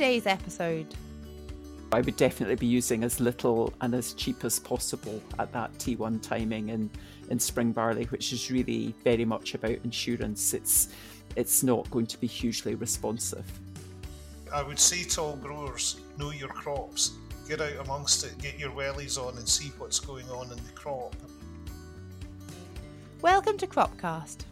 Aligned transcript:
today's 0.00 0.26
episode. 0.26 0.86
I 1.92 2.00
would 2.00 2.16
definitely 2.16 2.56
be 2.56 2.66
using 2.66 3.04
as 3.04 3.20
little 3.20 3.74
and 3.82 3.94
as 3.94 4.14
cheap 4.14 4.46
as 4.46 4.58
possible 4.58 5.22
at 5.38 5.52
that 5.52 5.74
T1 5.74 6.22
timing 6.22 6.70
in, 6.70 6.88
in 7.28 7.38
spring 7.38 7.72
barley, 7.72 8.04
which 8.04 8.32
is 8.32 8.50
really 8.50 8.94
very 9.04 9.26
much 9.26 9.52
about 9.54 9.76
insurance. 9.84 10.54
It's 10.54 10.88
it's 11.36 11.62
not 11.62 11.90
going 11.90 12.06
to 12.06 12.18
be 12.18 12.26
hugely 12.26 12.76
responsive. 12.76 13.44
I 14.50 14.62
would 14.62 14.78
say 14.78 15.04
to 15.04 15.20
all 15.20 15.36
growers, 15.36 16.00
know 16.16 16.30
your 16.30 16.48
crops. 16.48 17.12
Get 17.46 17.60
out 17.60 17.84
amongst 17.84 18.24
it, 18.24 18.38
get 18.38 18.58
your 18.58 18.70
wellies 18.70 19.18
on 19.18 19.36
and 19.36 19.46
see 19.46 19.70
what's 19.76 20.00
going 20.00 20.30
on 20.30 20.50
in 20.50 20.64
the 20.64 20.72
crop. 20.74 21.14
Welcome 23.20 23.58
to 23.58 23.66
Cropcast. 23.66 24.46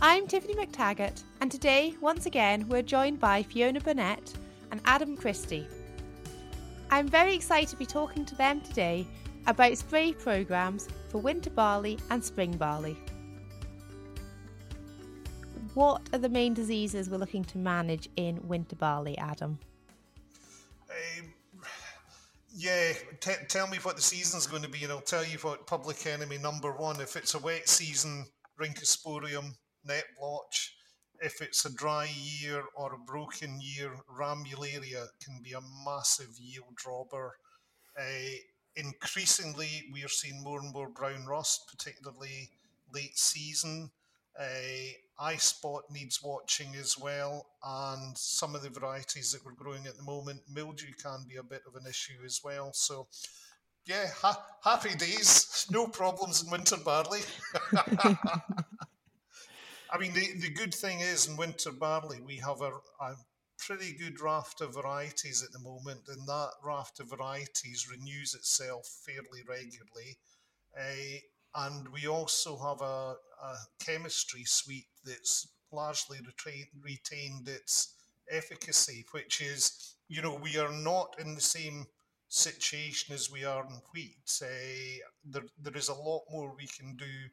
I'm 0.00 0.26
Tiffany 0.26 0.54
Mactaggart, 0.54 1.22
and 1.42 1.52
today, 1.52 1.94
once 2.00 2.24
again, 2.24 2.66
we're 2.70 2.80
joined 2.80 3.20
by 3.20 3.42
Fiona 3.42 3.80
Burnett 3.80 4.32
and 4.74 4.80
Adam 4.86 5.16
Christie. 5.16 5.68
I'm 6.90 7.06
very 7.06 7.32
excited 7.32 7.68
to 7.68 7.76
be 7.76 7.86
talking 7.86 8.24
to 8.24 8.34
them 8.34 8.60
today 8.60 9.06
about 9.46 9.78
spray 9.78 10.12
programs 10.12 10.88
for 11.10 11.18
winter 11.18 11.50
barley 11.50 11.96
and 12.10 12.24
spring 12.24 12.56
barley. 12.56 12.96
What 15.74 16.02
are 16.12 16.18
the 16.18 16.28
main 16.28 16.54
diseases 16.54 17.08
we're 17.08 17.18
looking 17.18 17.44
to 17.44 17.58
manage 17.58 18.08
in 18.16 18.40
winter 18.48 18.74
barley, 18.74 19.16
Adam? 19.16 19.60
Um, 20.90 21.32
yeah, 22.52 22.94
t- 23.20 23.32
tell 23.46 23.68
me 23.68 23.78
what 23.78 23.94
the 23.94 24.02
season's 24.02 24.48
going 24.48 24.62
to 24.62 24.68
be, 24.68 24.82
and 24.82 24.90
I'll 24.90 25.00
tell 25.00 25.24
you 25.24 25.38
what 25.38 25.68
public 25.68 26.04
enemy 26.06 26.38
number 26.38 26.72
one. 26.72 27.00
If 27.00 27.14
it's 27.14 27.34
a 27.34 27.38
wet 27.38 27.68
season, 27.68 28.26
Rhynchosporium, 28.60 29.52
net 29.84 30.04
blotch. 30.18 30.73
If 31.24 31.40
it's 31.40 31.64
a 31.64 31.72
dry 31.74 32.08
year 32.14 32.64
or 32.76 32.92
a 32.94 32.98
broken 32.98 33.58
year, 33.62 33.92
Ramularia 34.14 35.06
can 35.24 35.40
be 35.42 35.52
a 35.52 35.60
massive 35.84 36.38
yield 36.38 36.76
robber. 36.86 37.36
Uh, 37.98 38.36
increasingly, 38.76 39.84
we 39.92 40.04
are 40.04 40.08
seeing 40.08 40.42
more 40.42 40.60
and 40.60 40.72
more 40.72 40.90
brown 40.90 41.24
rust, 41.26 41.66
particularly 41.70 42.50
late 42.92 43.16
season. 43.18 43.90
Uh, 44.38 44.92
eye 45.18 45.36
spot 45.36 45.84
needs 45.90 46.20
watching 46.22 46.74
as 46.74 46.98
well, 46.98 47.46
and 47.64 48.18
some 48.18 48.54
of 48.54 48.62
the 48.62 48.68
varieties 48.68 49.32
that 49.32 49.44
we're 49.46 49.52
growing 49.52 49.86
at 49.86 49.96
the 49.96 50.02
moment, 50.02 50.42
mildew 50.52 50.92
can 51.02 51.24
be 51.28 51.36
a 51.36 51.42
bit 51.42 51.62
of 51.66 51.74
an 51.76 51.88
issue 51.88 52.18
as 52.24 52.40
well. 52.44 52.72
So, 52.74 53.06
yeah, 53.86 54.08
ha- 54.20 54.44
happy 54.62 54.94
days, 54.96 55.66
no 55.70 55.86
problems 55.86 56.42
in 56.42 56.50
winter 56.50 56.76
barley. 56.84 57.20
I 59.94 59.98
mean, 59.98 60.12
the, 60.12 60.26
the 60.40 60.50
good 60.50 60.74
thing 60.74 60.98
is 60.98 61.28
in 61.28 61.36
winter 61.36 61.70
barley, 61.70 62.18
we 62.20 62.38
have 62.38 62.60
a, 62.62 62.72
a 63.00 63.14
pretty 63.58 63.92
good 63.96 64.20
raft 64.20 64.60
of 64.60 64.74
varieties 64.74 65.40
at 65.44 65.52
the 65.52 65.60
moment, 65.60 66.00
and 66.08 66.26
that 66.26 66.50
raft 66.64 66.98
of 66.98 67.10
varieties 67.10 67.86
renews 67.88 68.34
itself 68.34 68.88
fairly 69.06 69.44
regularly. 69.48 70.18
Uh, 70.76 71.20
and 71.66 71.88
we 71.92 72.08
also 72.08 72.56
have 72.56 72.80
a, 72.80 73.14
a 73.14 73.56
chemistry 73.78 74.42
suite 74.44 74.88
that's 75.04 75.46
largely 75.70 76.18
retain, 76.26 76.66
retained 76.82 77.46
its 77.46 77.94
efficacy, 78.28 79.04
which 79.12 79.40
is, 79.40 79.94
you 80.08 80.20
know, 80.20 80.34
we 80.42 80.58
are 80.58 80.72
not 80.72 81.14
in 81.20 81.36
the 81.36 81.40
same 81.40 81.86
situation 82.26 83.14
as 83.14 83.30
we 83.30 83.44
are 83.44 83.64
in 83.64 83.80
wheat. 83.94 84.40
Uh, 84.42 84.46
there, 85.24 85.44
there 85.62 85.76
is 85.76 85.88
a 85.88 85.94
lot 85.94 86.24
more 86.32 86.52
we 86.56 86.66
can 86.66 86.96
do 86.96 87.28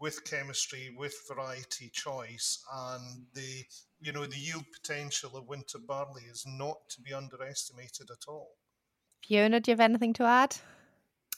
with 0.00 0.24
chemistry, 0.24 0.94
with 0.96 1.14
variety 1.28 1.90
choice, 1.92 2.64
and 2.72 3.26
the 3.34 3.64
you 4.00 4.12
know 4.12 4.26
the 4.26 4.38
yield 4.38 4.64
potential 4.72 5.36
of 5.36 5.48
winter 5.48 5.78
barley 5.78 6.22
is 6.30 6.44
not 6.46 6.76
to 6.90 7.00
be 7.00 7.12
underestimated 7.12 8.10
at 8.10 8.28
all. 8.28 8.50
Fiona, 9.26 9.60
do 9.60 9.70
you 9.70 9.72
have 9.72 9.80
anything 9.80 10.12
to 10.14 10.24
add? 10.24 10.56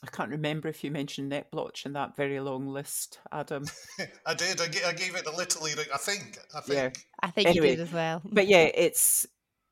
I 0.03 0.09
can't 0.09 0.31
remember 0.31 0.69
if 0.69 0.85
you 0.85 0.91
mentioned 0.91 1.31
net 1.31 1.51
blotch 1.51 1.87
in 1.87 1.95
that 1.95 2.17
very 2.17 2.39
long 2.41 2.69
list, 2.69 3.19
Adam. 3.33 3.65
I 4.27 4.35
did. 4.35 4.61
I, 4.61 4.65
I, 4.89 4.93
gave 4.93 5.17
it 5.17 5.27
a 5.27 5.35
little. 5.35 5.65
I 5.65 5.97
think. 5.97 6.39
I 6.55 6.61
think. 6.61 6.77
Yeah. 6.77 6.91
I 7.23 7.31
think 7.31 7.49
anyway, 7.49 7.71
you 7.71 7.77
did 7.77 7.83
as 7.83 7.93
well. 7.93 8.21
but 8.31 8.47
yeah, 8.47 8.69
it's 8.75 9.27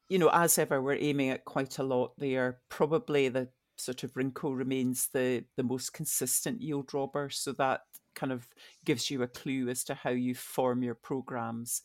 you 0.08 0.18
know 0.18 0.30
as 0.32 0.58
ever 0.58 0.80
we're 0.80 0.96
aiming 0.98 1.30
at 1.30 1.44
quite 1.44 1.78
a 1.78 1.82
lot 1.82 2.12
there. 2.18 2.58
Probably 2.68 3.28
the 3.28 3.48
sort 3.76 4.02
of 4.02 4.14
Rhyncho 4.14 4.56
remains 4.56 5.08
the 5.12 5.44
the 5.56 5.62
most 5.62 5.92
consistent 5.92 6.62
yield 6.62 6.94
robber, 6.94 7.28
so 7.28 7.52
that 7.52 7.82
kind 8.14 8.32
of 8.32 8.48
gives 8.84 9.10
you 9.10 9.22
a 9.22 9.28
clue 9.28 9.68
as 9.68 9.84
to 9.84 9.94
how 9.94 10.10
you 10.10 10.34
form 10.34 10.82
your 10.82 10.94
programs. 10.94 11.82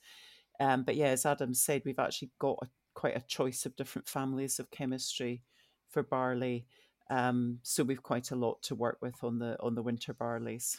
Um, 0.59 0.84
but 0.84 0.95
yeah, 0.95 1.07
as 1.07 1.25
Adam 1.25 1.53
said, 1.53 1.84
we've 1.85 2.00
actually 2.00 2.31
got 2.40 2.57
a, 2.62 2.67
quite 2.94 3.16
a 3.16 3.23
choice 3.28 3.66
of 3.66 3.75
different 3.75 4.07
families 4.07 4.59
of 4.59 4.72
chemistry 4.72 5.44
for 5.90 6.03
barley. 6.03 6.66
Um, 7.09 7.59
so 7.63 7.84
we've 7.84 8.03
quite 8.03 8.31
a 8.31 8.35
lot 8.35 8.62
to 8.63 8.75
work 8.75 8.97
with 9.01 9.23
on 9.23 9.40
the 9.40 9.57
on 9.62 9.73
the 9.75 9.81
winter 9.81 10.13
barleys. 10.13 10.78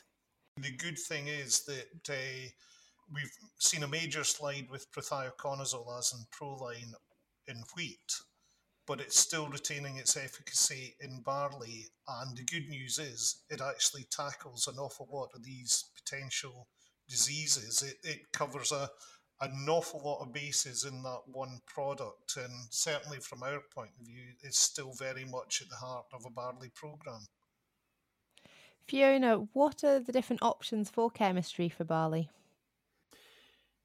The 0.56 0.76
good 0.76 0.98
thing 0.98 1.26
is 1.26 1.64
that 1.64 2.08
uh, 2.08 2.48
we've 3.12 3.32
seen 3.58 3.82
a 3.82 3.88
major 3.88 4.24
slide 4.24 4.68
with 4.70 4.90
prothioconazole 4.92 5.98
as 5.98 6.12
in 6.12 6.24
Proline 6.30 6.92
in 7.48 7.62
wheat, 7.76 8.12
but 8.90 9.00
it's 9.00 9.20
still 9.20 9.46
retaining 9.46 9.98
its 9.98 10.16
efficacy 10.16 10.96
in 11.00 11.22
barley. 11.24 11.86
And 12.08 12.36
the 12.36 12.42
good 12.42 12.68
news 12.68 12.98
is 12.98 13.44
it 13.48 13.60
actually 13.60 14.04
tackles 14.10 14.66
an 14.66 14.80
awful 14.80 15.08
lot 15.12 15.28
of 15.32 15.44
these 15.44 15.84
potential 15.94 16.66
diseases. 17.08 17.82
It, 17.82 17.98
it 18.02 18.32
covers 18.32 18.72
a, 18.72 18.90
an 19.40 19.64
awful 19.68 20.02
lot 20.04 20.20
of 20.20 20.32
bases 20.32 20.84
in 20.84 21.04
that 21.04 21.20
one 21.26 21.60
product, 21.68 22.36
and 22.36 22.52
certainly 22.70 23.18
from 23.18 23.44
our 23.44 23.60
point 23.72 23.92
of 24.00 24.08
view, 24.08 24.24
it's 24.42 24.58
still 24.58 24.92
very 24.98 25.24
much 25.24 25.62
at 25.62 25.68
the 25.68 25.76
heart 25.76 26.06
of 26.12 26.24
a 26.26 26.30
barley 26.30 26.72
program. 26.74 27.26
Fiona, 28.88 29.46
what 29.52 29.84
are 29.84 30.00
the 30.00 30.10
different 30.10 30.42
options 30.42 30.90
for 30.90 31.12
chemistry 31.12 31.68
for 31.68 31.84
barley? 31.84 32.28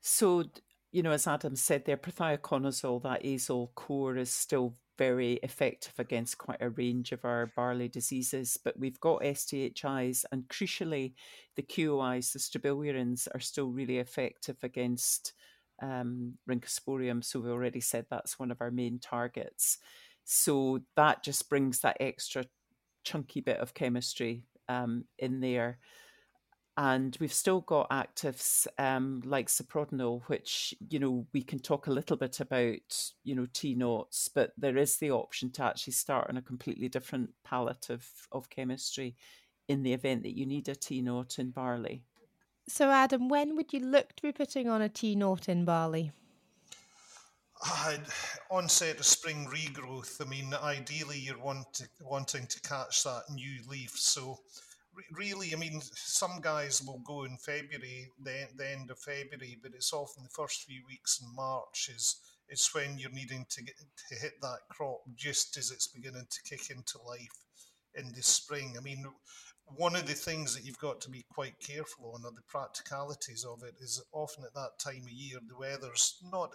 So, 0.02 0.46
you 0.92 1.04
know, 1.04 1.12
as 1.12 1.28
Adam 1.28 1.56
said 1.56 1.86
there, 1.86 1.96
prothioconazole, 1.96 3.04
that 3.04 3.24
azole 3.24 3.70
core, 3.76 4.18
is 4.18 4.32
still 4.32 4.74
very 4.98 5.34
effective 5.44 5.94
against 5.98 6.38
quite 6.38 6.62
a 6.62 6.70
range 6.70 7.12
of 7.12 7.26
our 7.26 7.52
barley 7.56 7.88
diseases. 7.88 8.58
But 8.62 8.80
we've 8.80 9.00
got 9.00 9.22
SDHIs, 9.22 10.26
and 10.32 10.48
crucially, 10.48 11.14
the 11.56 11.64
QOIs, 11.64 12.32
the 12.34 12.40
strobilurins, 12.40 13.28
are 13.34 13.40
still 13.40 13.70
really 13.70 13.98
effective 13.98 14.58
against 14.64 15.34
um, 15.82 16.34
Rhynchosporium. 16.50 17.24
So 17.24 17.40
we 17.40 17.50
already 17.50 17.82
said 17.82 18.06
that's 18.10 18.40
one 18.40 18.52
of 18.52 18.62
our 18.62 18.72
main 18.72 19.00
targets. 19.00 19.78
So 20.24 20.82
that 20.96 21.24
just 21.24 21.50
brings 21.50 21.80
that 21.82 21.98
extra 22.00 22.46
chunky 23.04 23.42
bit 23.42 23.60
of 23.60 23.74
chemistry 23.74 24.44
um, 24.68 25.06
in 25.20 25.40
there 25.40 25.80
and 26.78 27.16
we've 27.19 27.34
still 27.34 27.62
got 27.62 27.90
actives 27.90 28.68
um, 28.78 29.22
like 29.25 29.47
cyprodinil, 29.47 30.24
which 30.28 30.74
you 30.90 31.00
know 31.00 31.25
we 31.34 31.41
can 31.41 31.59
talk 31.59 31.88
a 31.88 31.91
little 31.91 32.18
bit 32.18 32.40
about, 32.40 33.12
you 33.24 33.36
know, 33.36 33.47
T 33.53 33.75
naughts, 33.75 34.28
but 34.28 34.52
there 34.58 34.78
is 34.78 34.97
the 34.97 35.12
option 35.12 35.52
to 35.52 35.64
actually 35.64 35.94
start 35.94 36.30
on 36.30 36.38
a 36.38 36.41
completely 36.41 36.90
different 36.90 37.30
palette 37.44 37.90
of, 37.90 38.06
of 38.31 38.50
chemistry 38.50 39.16
in 39.68 39.84
the 39.84 39.94
event 39.94 40.24
that 40.24 40.38
you 40.38 40.46
need 40.46 40.68
a 40.68 40.75
T 40.75 41.02
naught 41.02 41.40
in 41.40 41.52
barley. 41.52 42.03
So, 42.68 42.90
Adam, 42.90 43.30
when 43.30 43.56
would 43.56 43.72
you 43.74 43.80
look 43.80 44.16
to 44.16 44.22
be 44.24 44.31
putting 44.31 44.68
on 44.68 44.81
a 44.81 44.90
T 44.90 45.16
naught 45.16 45.47
in 45.47 45.66
barley? 45.66 46.12
Uh, 47.66 47.97
onset 48.52 49.00
of 49.00 49.06
spring 49.06 49.47
regrowth. 49.47 50.22
I 50.22 50.30
mean, 50.30 50.53
ideally, 50.62 51.19
you're 51.19 51.40
want, 51.40 51.88
wanting 52.02 52.47
to 52.47 52.62
catch 52.62 53.03
that 53.03 53.24
new 53.31 53.59
leaf. 53.69 53.91
So, 53.91 54.40
really, 55.12 55.54
I 55.54 55.58
mean, 55.58 55.82
some 55.94 56.40
guys 56.42 56.82
will 56.82 57.02
go 57.06 57.24
in 57.24 57.38
February, 57.38 58.12
the, 58.22 58.48
the 58.56 58.72
end 58.72 58.92
of 58.92 59.00
February, 59.00 59.58
but 59.62 59.74
it's 59.74 59.94
often 59.94 60.24
the 60.24 60.30
first 60.30 60.64
few 60.64 60.82
weeks 60.88 61.22
in 61.22 61.34
March 61.36 61.90
is 61.94 62.18
is 62.47 62.70
when 62.74 62.97
you're 62.97 63.09
needing 63.09 63.44
to 63.50 63.64
get 63.64 63.76
to 64.08 64.16
hit 64.16 64.34
that 64.42 64.59
crop 64.70 65.00
just 65.16 65.58
as 65.58 65.72
it's 65.72 65.88
beginning 65.88 66.28
to 66.30 66.44
kick 66.44 66.70
into 66.70 67.00
life 67.08 67.40
in 67.96 68.12
the 68.14 68.22
spring. 68.22 68.76
I 68.78 68.82
mean, 68.82 69.03
one 69.66 69.96
of 69.96 70.06
the 70.06 70.14
things 70.14 70.53
that 70.53 70.64
you've 70.64 70.78
got 70.78 71.02
to 71.02 71.09
be 71.09 71.26
quite 71.34 71.59
careful 71.59 72.14
on 72.14 72.24
are 72.24 72.36
the 72.36 72.44
practicalities 72.48 73.46
of 73.46 73.64
it. 73.64 73.74
Is 73.82 74.03
often 74.12 74.44
at 74.44 74.53
that 74.53 74.78
time 74.80 75.03
of 75.06 75.12
year 75.12 75.40
the 75.48 75.58
weather's 75.58 76.18
not 76.32 76.52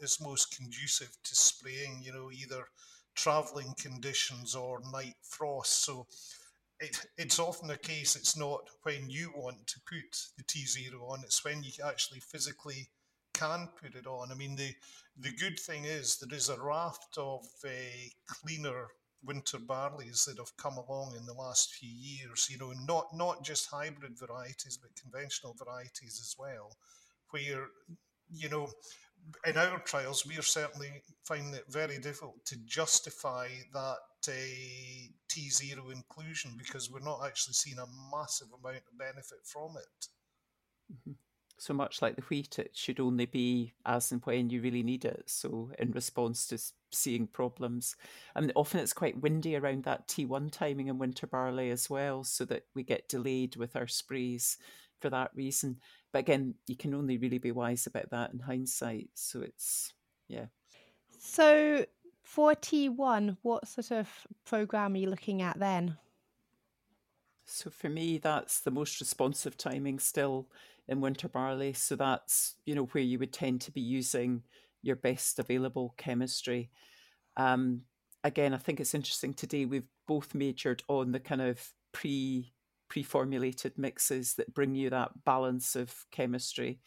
it's 0.00 0.20
most 0.20 0.56
conducive 0.56 1.10
to 1.22 1.36
spraying. 1.36 2.00
You 2.02 2.12
know, 2.12 2.30
either 2.32 2.64
travelling 3.14 3.74
conditions 3.78 4.54
or 4.54 4.80
night 4.92 5.16
frost. 5.22 5.84
So 5.84 6.06
it, 6.80 6.96
it's 7.16 7.38
often 7.38 7.68
the 7.68 7.76
case 7.76 8.16
it's 8.16 8.36
not 8.36 8.68
when 8.82 9.08
you 9.08 9.32
want 9.34 9.66
to 9.66 9.80
put 9.88 10.18
the 10.36 10.44
T0 10.44 10.92
on, 11.00 11.20
it's 11.24 11.44
when 11.44 11.62
you 11.62 11.70
actually 11.84 12.20
physically 12.20 12.88
can 13.34 13.68
put 13.80 13.94
it 13.94 14.06
on. 14.06 14.30
I 14.30 14.34
mean, 14.34 14.56
the, 14.56 14.74
the 15.18 15.32
good 15.32 15.58
thing 15.58 15.84
is 15.84 16.16
there 16.16 16.36
is 16.36 16.48
a 16.48 16.60
raft 16.60 17.16
of 17.18 17.46
uh, 17.64 17.70
cleaner 18.26 18.88
winter 19.24 19.58
barleys 19.58 20.24
that 20.24 20.38
have 20.38 20.56
come 20.56 20.76
along 20.76 21.14
in 21.16 21.26
the 21.26 21.34
last 21.34 21.74
few 21.74 21.90
years, 21.90 22.48
you 22.50 22.58
know, 22.58 22.72
not, 22.86 23.08
not 23.14 23.42
just 23.42 23.70
hybrid 23.70 24.18
varieties, 24.18 24.78
but 24.80 25.00
conventional 25.00 25.54
varieties 25.58 26.20
as 26.20 26.36
well, 26.38 26.76
where, 27.30 27.66
you 28.32 28.48
know, 28.48 28.68
in 29.46 29.56
our 29.56 29.78
trials, 29.80 30.26
we 30.26 30.38
are 30.38 30.42
certainly 30.42 31.02
finding 31.24 31.54
it 31.54 31.64
very 31.68 31.98
difficult 31.98 32.44
to 32.44 32.56
justify 32.64 33.48
that 33.72 33.96
uh, 34.28 35.12
T0 35.30 35.92
inclusion 35.92 36.52
because 36.58 36.90
we're 36.90 37.00
not 37.00 37.20
actually 37.24 37.54
seeing 37.54 37.78
a 37.78 38.16
massive 38.16 38.48
amount 38.48 38.76
of 38.90 38.98
benefit 38.98 39.38
from 39.44 39.76
it. 39.76 40.06
Mm-hmm. 40.92 41.12
So 41.58 41.72
much 41.72 42.02
like 42.02 42.16
the 42.16 42.22
wheat, 42.22 42.58
it 42.58 42.72
should 42.74 43.00
only 43.00 43.24
be 43.24 43.72
as 43.86 44.12
and 44.12 44.20
when 44.24 44.50
you 44.50 44.60
really 44.60 44.82
need 44.82 45.06
it. 45.06 45.22
So, 45.26 45.70
in 45.78 45.90
response 45.92 46.46
to 46.48 46.58
seeing 46.92 47.26
problems, 47.26 47.96
and 48.34 48.52
often 48.54 48.80
it's 48.80 48.92
quite 48.92 49.22
windy 49.22 49.56
around 49.56 49.84
that 49.84 50.06
T1 50.06 50.52
timing 50.52 50.88
in 50.88 50.98
winter 50.98 51.26
barley 51.26 51.70
as 51.70 51.88
well, 51.88 52.24
so 52.24 52.44
that 52.44 52.64
we 52.74 52.82
get 52.82 53.08
delayed 53.08 53.56
with 53.56 53.74
our 53.74 53.86
sprays 53.86 54.58
for 55.00 55.08
that 55.08 55.30
reason. 55.34 55.78
But 56.12 56.20
again, 56.20 56.54
you 56.66 56.76
can 56.76 56.94
only 56.94 57.16
really 57.16 57.38
be 57.38 57.52
wise 57.52 57.86
about 57.86 58.10
that 58.10 58.34
in 58.34 58.40
hindsight. 58.40 59.08
So 59.14 59.40
it's, 59.40 59.94
yeah. 60.28 60.46
So 61.18 61.86
for 62.26 62.54
T1, 62.54 63.36
what 63.42 63.68
sort 63.68 63.92
of 63.92 64.08
program 64.44 64.94
are 64.94 64.96
you 64.96 65.08
looking 65.08 65.42
at 65.42 65.60
then? 65.60 65.96
So 67.44 67.70
for 67.70 67.88
me, 67.88 68.18
that's 68.18 68.60
the 68.60 68.72
most 68.72 68.98
responsive 68.98 69.56
timing 69.56 70.00
still 70.00 70.48
in 70.88 71.00
winter 71.00 71.28
barley. 71.28 71.72
So 71.72 71.94
that's, 71.94 72.56
you 72.66 72.74
know, 72.74 72.86
where 72.86 73.04
you 73.04 73.20
would 73.20 73.32
tend 73.32 73.60
to 73.62 73.70
be 73.70 73.80
using 73.80 74.42
your 74.82 74.96
best 74.96 75.38
available 75.38 75.94
chemistry. 75.96 76.70
Um, 77.36 77.82
again, 78.24 78.52
I 78.52 78.58
think 78.58 78.80
it's 78.80 78.94
interesting 78.94 79.32
today 79.32 79.64
we've 79.64 79.88
both 80.08 80.34
majored 80.34 80.82
on 80.88 81.12
the 81.12 81.20
kind 81.20 81.40
of 81.40 81.64
pre 81.92 82.52
pre-formulated 82.88 83.78
mixes 83.78 84.34
that 84.34 84.52
bring 84.52 84.74
you 84.74 84.90
that 84.90 85.10
balance 85.24 85.76
of 85.76 85.94
chemistry. 86.10 86.80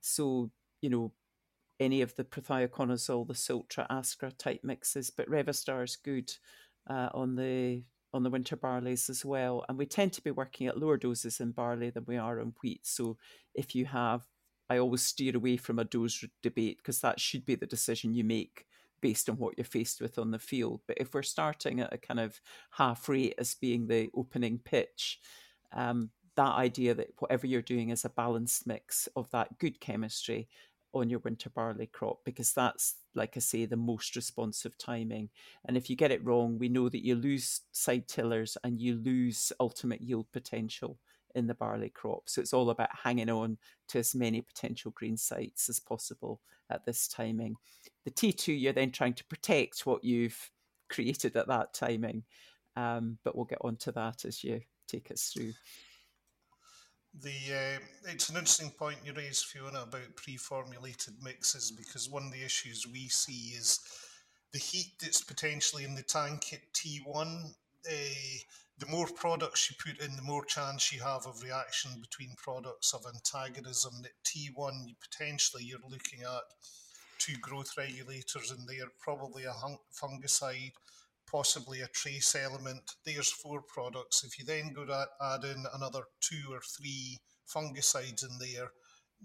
So, 0.00 0.52
you 0.80 0.90
know, 0.90 1.12
any 1.80 2.02
of 2.02 2.14
the 2.16 2.24
prothioconazole, 2.24 3.26
the 3.26 3.34
Siltra, 3.34 3.86
Ascra 3.88 4.36
type 4.36 4.60
mixes, 4.62 5.10
but 5.10 5.28
Revystar 5.28 5.84
is 5.84 5.96
good 5.96 6.32
uh, 6.88 7.08
on 7.12 7.36
the 7.36 7.82
on 8.12 8.22
the 8.22 8.30
winter 8.30 8.56
barleys 8.56 9.10
as 9.10 9.24
well. 9.24 9.64
And 9.68 9.76
we 9.76 9.86
tend 9.86 10.12
to 10.12 10.22
be 10.22 10.30
working 10.30 10.68
at 10.68 10.78
lower 10.78 10.96
doses 10.96 11.40
in 11.40 11.50
barley 11.50 11.90
than 11.90 12.04
we 12.06 12.16
are 12.16 12.40
on 12.40 12.54
wheat. 12.62 12.86
So 12.86 13.18
if 13.56 13.74
you 13.74 13.86
have, 13.86 14.22
I 14.70 14.78
always 14.78 15.02
steer 15.02 15.36
away 15.36 15.56
from 15.56 15.80
a 15.80 15.84
dose 15.84 16.24
debate 16.40 16.78
because 16.78 17.00
that 17.00 17.18
should 17.18 17.44
be 17.44 17.56
the 17.56 17.66
decision 17.66 18.14
you 18.14 18.22
make 18.22 18.66
based 19.00 19.28
on 19.28 19.36
what 19.36 19.54
you're 19.58 19.64
faced 19.64 20.00
with 20.00 20.16
on 20.16 20.30
the 20.30 20.38
field. 20.38 20.82
But 20.86 20.98
if 21.00 21.12
we're 21.12 21.22
starting 21.22 21.80
at 21.80 21.92
a 21.92 21.98
kind 21.98 22.20
of 22.20 22.40
half 22.70 23.08
rate 23.08 23.34
as 23.36 23.56
being 23.56 23.88
the 23.88 24.10
opening 24.14 24.60
pitch, 24.64 25.18
um, 25.72 26.10
that 26.36 26.54
idea 26.54 26.94
that 26.94 27.10
whatever 27.18 27.46
you're 27.46 27.62
doing 27.62 27.90
is 27.90 28.04
a 28.04 28.10
balanced 28.10 28.66
mix 28.66 29.08
of 29.16 29.28
that 29.30 29.58
good 29.58 29.80
chemistry 29.80 30.48
on 30.94 31.10
your 31.10 31.20
winter 31.20 31.50
barley 31.50 31.86
crop 31.86 32.20
because 32.24 32.52
that's 32.52 32.94
like 33.14 33.36
i 33.36 33.40
say 33.40 33.64
the 33.64 33.76
most 33.76 34.16
responsive 34.16 34.76
timing. 34.78 35.28
And 35.66 35.76
if 35.76 35.90
you 35.90 35.96
get 35.96 36.12
it 36.12 36.24
wrong 36.24 36.58
we 36.58 36.68
know 36.68 36.88
that 36.88 37.04
you 37.04 37.14
lose 37.14 37.62
side 37.72 38.08
tillers 38.08 38.56
and 38.64 38.80
you 38.80 38.96
lose 38.96 39.52
ultimate 39.60 40.00
yield 40.00 40.26
potential 40.32 40.98
in 41.34 41.46
the 41.46 41.54
barley 41.54 41.90
crop. 41.90 42.22
So 42.26 42.40
it's 42.40 42.52
all 42.52 42.70
about 42.70 42.90
hanging 43.02 43.30
on 43.30 43.58
to 43.88 43.98
as 43.98 44.14
many 44.14 44.40
potential 44.40 44.92
green 44.92 45.16
sites 45.16 45.68
as 45.68 45.80
possible 45.80 46.40
at 46.70 46.84
this 46.86 47.08
timing. 47.08 47.56
The 48.04 48.10
t2 48.10 48.58
you're 48.58 48.72
then 48.72 48.92
trying 48.92 49.14
to 49.14 49.24
protect 49.24 49.86
what 49.86 50.04
you've 50.04 50.50
created 50.88 51.36
at 51.36 51.48
that 51.48 51.74
timing. 51.74 52.22
Um, 52.76 53.18
but 53.24 53.36
we'll 53.36 53.44
get 53.44 53.58
on 53.62 53.76
to 53.76 53.92
that 53.92 54.24
as 54.24 54.42
you 54.42 54.60
take 54.88 55.10
us 55.10 55.30
through. 55.32 55.52
The 57.22 57.30
uh, 57.30 58.10
it's 58.10 58.28
an 58.28 58.36
interesting 58.36 58.70
point 58.70 58.98
you 59.04 59.12
raised, 59.12 59.46
Fiona, 59.46 59.82
about 59.82 60.16
pre-formulated 60.16 61.14
mixes 61.22 61.70
because 61.70 62.10
one 62.10 62.24
of 62.24 62.32
the 62.32 62.44
issues 62.44 62.86
we 62.90 63.08
see 63.08 63.54
is 63.56 63.78
the 64.52 64.58
heat 64.58 64.94
that's 65.00 65.22
potentially 65.22 65.84
in 65.84 65.94
the 65.94 66.02
tank 66.02 66.52
at 66.52 66.72
T1. 66.72 67.54
Uh, 67.86 68.38
the 68.78 68.86
more 68.90 69.06
products 69.06 69.70
you 69.70 69.76
put 69.78 70.04
in, 70.04 70.16
the 70.16 70.22
more 70.22 70.44
chance 70.44 70.92
you 70.92 71.00
have 71.02 71.26
of 71.26 71.42
reaction 71.42 71.92
between 72.00 72.34
products 72.36 72.92
of 72.92 73.06
antagonism. 73.06 73.92
At 74.04 74.24
T1, 74.24 74.88
you 74.88 74.94
potentially 75.00 75.62
you're 75.64 75.78
looking 75.88 76.22
at 76.22 76.42
two 77.20 77.36
growth 77.40 77.76
regulators 77.78 78.50
in 78.50 78.66
there, 78.66 78.88
probably 79.00 79.44
a 79.44 79.54
fungicide, 79.92 80.72
possibly 81.34 81.80
a 81.80 81.88
trace 81.88 82.36
element. 82.36 82.92
There's 83.04 83.32
four 83.32 83.60
products. 83.62 84.22
If 84.22 84.38
you 84.38 84.44
then 84.44 84.72
go 84.72 84.84
to 84.84 85.06
add 85.20 85.42
in 85.42 85.64
another 85.74 86.04
two 86.20 86.52
or 86.52 86.60
three 86.60 87.18
fungicides 87.52 88.22
in 88.22 88.38
there, 88.38 88.68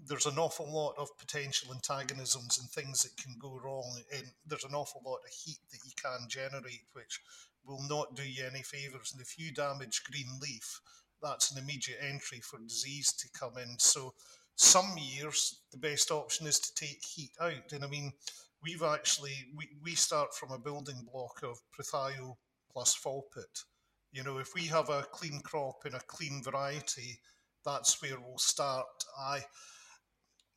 there's 0.08 0.26
an 0.26 0.36
awful 0.36 0.66
lot 0.72 0.94
of 0.98 1.16
potential 1.20 1.72
antagonisms 1.72 2.58
and 2.58 2.68
things 2.68 3.04
that 3.04 3.22
can 3.22 3.36
go 3.40 3.60
wrong. 3.62 4.00
And 4.12 4.24
there's 4.44 4.64
an 4.64 4.74
awful 4.74 5.02
lot 5.06 5.18
of 5.24 5.32
heat 5.44 5.60
that 5.70 5.84
you 5.84 5.92
can 6.02 6.26
generate, 6.28 6.88
which 6.94 7.20
will 7.64 7.86
not 7.88 8.16
do 8.16 8.24
you 8.24 8.44
any 8.44 8.62
favours. 8.64 9.12
And 9.12 9.22
if 9.22 9.38
you 9.38 9.52
damage 9.52 10.02
green 10.10 10.40
leaf, 10.42 10.80
that's 11.22 11.52
an 11.52 11.62
immediate 11.62 12.00
entry 12.02 12.40
for 12.40 12.58
disease 12.58 13.12
to 13.12 13.38
come 13.38 13.56
in. 13.56 13.76
So 13.78 14.14
some 14.56 14.96
years 14.98 15.60
the 15.70 15.78
best 15.78 16.10
option 16.10 16.48
is 16.48 16.58
to 16.58 16.74
take 16.74 17.04
heat 17.04 17.30
out. 17.40 17.70
And 17.70 17.84
I 17.84 17.86
mean, 17.86 18.14
we've 18.62 18.82
actually 18.82 19.34
we, 19.56 19.68
we 19.82 19.94
start 19.94 20.34
from 20.34 20.52
a 20.52 20.58
building 20.58 21.06
block 21.12 21.40
of 21.42 21.58
Prothio 21.72 22.36
plus 22.72 22.96
Folpet. 22.96 23.64
You 24.12 24.24
know, 24.24 24.38
if 24.38 24.54
we 24.54 24.62
have 24.66 24.88
a 24.88 25.06
clean 25.12 25.40
crop 25.40 25.86
in 25.86 25.94
a 25.94 26.00
clean 26.06 26.42
variety, 26.42 27.18
that's 27.64 28.02
where 28.02 28.18
we'll 28.18 28.38
start. 28.38 28.86
I, 29.18 29.40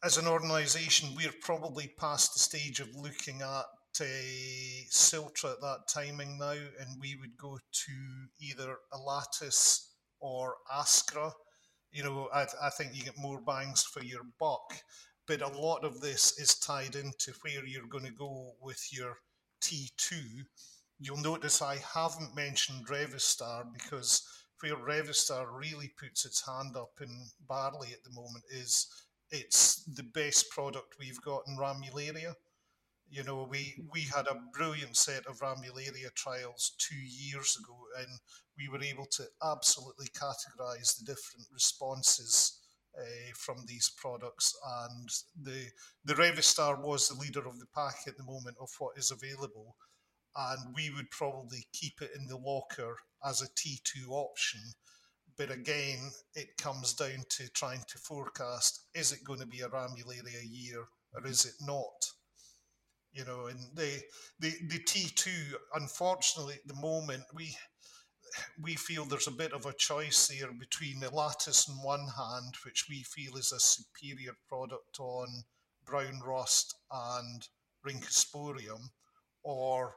as 0.03 0.17
an 0.17 0.27
organisation, 0.27 1.15
we're 1.15 1.33
probably 1.41 1.93
past 1.99 2.33
the 2.33 2.39
stage 2.39 2.79
of 2.79 2.95
looking 2.95 3.41
at 3.41 3.65
a 4.01 4.85
Siltra 4.89 5.51
at 5.51 5.61
that 5.61 5.87
timing 5.87 6.37
now, 6.39 6.51
and 6.51 6.99
we 6.99 7.15
would 7.15 7.37
go 7.37 7.57
to 7.71 7.91
either 8.41 8.77
Elatus 8.91 9.87
or 10.19 10.55
Ascra. 10.73 11.31
You 11.91 12.03
know, 12.03 12.29
I, 12.33 12.47
I 12.61 12.69
think 12.71 12.95
you 12.95 13.03
get 13.03 13.19
more 13.19 13.39
bangs 13.41 13.83
for 13.83 14.03
your 14.03 14.23
buck 14.39 14.73
but 15.27 15.41
a 15.41 15.47
lot 15.47 15.83
of 15.83 16.01
this 16.01 16.37
is 16.39 16.55
tied 16.55 16.95
into 16.95 17.33
where 17.41 17.65
you're 17.65 17.87
going 17.87 18.05
to 18.05 18.11
go 18.11 18.53
with 18.61 18.89
your 18.91 19.17
T2. 19.61 20.43
You'll 20.99 21.17
notice 21.17 21.61
I 21.61 21.77
haven't 21.93 22.35
mentioned 22.35 22.87
Revystar 22.87 23.65
because 23.73 24.21
where 24.61 24.75
Revystar 24.75 25.45
really 25.51 25.91
puts 25.99 26.25
its 26.25 26.45
hand 26.45 26.75
up 26.77 26.93
in 27.01 27.09
barley 27.47 27.89
at 27.91 28.03
the 28.03 28.13
moment 28.13 28.45
is 28.49 28.87
it's 29.29 29.83
the 29.95 30.03
best 30.03 30.49
product 30.51 30.95
we've 30.99 31.21
got 31.21 31.41
in 31.47 31.57
Ramularia. 31.57 32.33
You 33.09 33.23
know, 33.23 33.47
we, 33.49 33.75
we 33.91 34.01
had 34.01 34.27
a 34.27 34.41
brilliant 34.53 34.95
set 34.95 35.25
of 35.27 35.39
Ramularia 35.39 36.13
trials 36.15 36.75
two 36.77 36.95
years 36.95 37.57
ago, 37.61 37.75
and 37.99 38.07
we 38.57 38.69
were 38.69 38.83
able 38.83 39.05
to 39.17 39.23
absolutely 39.43 40.07
categorize 40.07 40.97
the 40.97 41.05
different 41.05 41.47
responses 41.51 42.62
uh, 42.97 43.33
from 43.35 43.57
these 43.67 43.91
products, 43.97 44.55
and 44.85 45.09
the 45.41 45.65
the 46.05 46.13
Revystar 46.15 46.81
was 46.81 47.07
the 47.07 47.19
leader 47.19 47.47
of 47.47 47.59
the 47.59 47.65
pack 47.73 47.95
at 48.07 48.17
the 48.17 48.23
moment 48.23 48.57
of 48.59 48.69
what 48.79 48.97
is 48.97 49.11
available, 49.11 49.75
and 50.35 50.75
we 50.75 50.89
would 50.91 51.09
probably 51.09 51.65
keep 51.73 52.01
it 52.01 52.11
in 52.15 52.27
the 52.27 52.37
locker 52.37 52.97
as 53.25 53.41
a 53.41 53.47
T2 53.47 54.09
option. 54.09 54.61
But 55.37 55.49
again, 55.49 56.11
it 56.35 56.57
comes 56.57 56.93
down 56.93 57.23
to 57.29 57.49
trying 57.49 57.83
to 57.87 57.97
forecast: 57.97 58.87
is 58.93 59.11
it 59.11 59.23
going 59.23 59.39
to 59.39 59.47
be 59.47 59.61
a 59.61 59.69
Ramularia 59.69 60.43
year, 60.47 60.85
or 61.13 61.25
is 61.25 61.45
it 61.45 61.55
not? 61.61 62.11
You 63.11 63.25
know, 63.25 63.47
and 63.47 63.59
the 63.75 64.01
the 64.39 64.53
the 64.69 64.79
T2, 64.79 65.29
unfortunately, 65.75 66.55
at 66.55 66.67
the 66.67 66.79
moment 66.79 67.23
we 67.33 67.55
we 68.61 68.75
feel 68.75 69.05
there's 69.05 69.27
a 69.27 69.31
bit 69.31 69.53
of 69.53 69.65
a 69.65 69.73
choice 69.73 70.27
there 70.27 70.51
between 70.51 70.99
the 70.99 71.07
Elatus 71.07 71.69
on 71.69 71.75
one 71.83 72.07
hand, 72.17 72.55
which 72.65 72.85
we 72.89 73.03
feel 73.03 73.37
is 73.37 73.51
a 73.51 73.59
superior 73.59 74.33
product 74.47 74.99
on 74.99 75.43
brown 75.85 76.21
rust 76.25 76.75
and 76.91 77.47
rhynchosporium, 77.85 78.89
or 79.43 79.93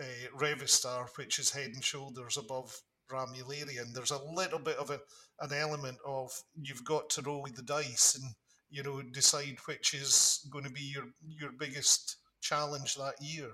uh, 0.00 0.28
Revystar, 0.38 1.08
which 1.16 1.38
is 1.38 1.50
head 1.50 1.70
and 1.72 1.84
shoulders 1.84 2.36
above 2.36 2.80
Ramularia. 3.10 3.82
And 3.82 3.94
there's 3.94 4.10
a 4.10 4.22
little 4.22 4.58
bit 4.58 4.76
of 4.76 4.90
a, 4.90 5.00
an 5.40 5.52
element 5.52 5.98
of 6.06 6.30
you've 6.60 6.84
got 6.84 7.10
to 7.10 7.22
roll 7.22 7.46
the 7.54 7.62
dice 7.62 8.16
and 8.20 8.34
you 8.70 8.82
know 8.82 9.02
decide 9.02 9.58
which 9.66 9.94
is 9.94 10.46
going 10.50 10.64
to 10.64 10.70
be 10.70 10.82
your 10.82 11.04
your 11.26 11.52
biggest 11.58 12.16
challenge 12.40 12.96
that 12.96 13.14
year. 13.20 13.50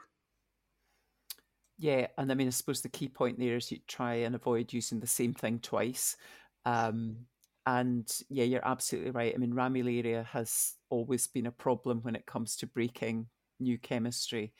Yeah, 1.81 2.09
and 2.19 2.31
I 2.31 2.35
mean, 2.35 2.47
I 2.47 2.51
suppose 2.51 2.83
the 2.83 2.91
key 2.91 3.09
point 3.09 3.39
there 3.39 3.57
is 3.57 3.73
you 3.73 3.79
try 3.89 4.17
and 4.17 4.35
avoid 4.35 4.71
using 4.73 5.01
the 5.01 5.07
same 5.07 5.33
thing 5.33 5.61
twice. 5.61 6.15
Um, 6.67 7.17
and 7.67 8.07
yeah, 8.29 8.45
you're 8.45 8.67
absolutely 8.69 9.13
right. 9.13 9.33
I 9.35 9.39
mean, 9.39 9.55
Ramularia 9.55 10.27
has 10.27 10.75
always 10.91 11.27
been 11.27 11.47
a 11.47 11.51
problem 11.53 12.01
when 12.03 12.15
it 12.17 12.27
comes 12.27 12.55
to 12.57 12.67
breaking 12.67 13.29
new 13.61 13.79
chemistry. 13.79 14.53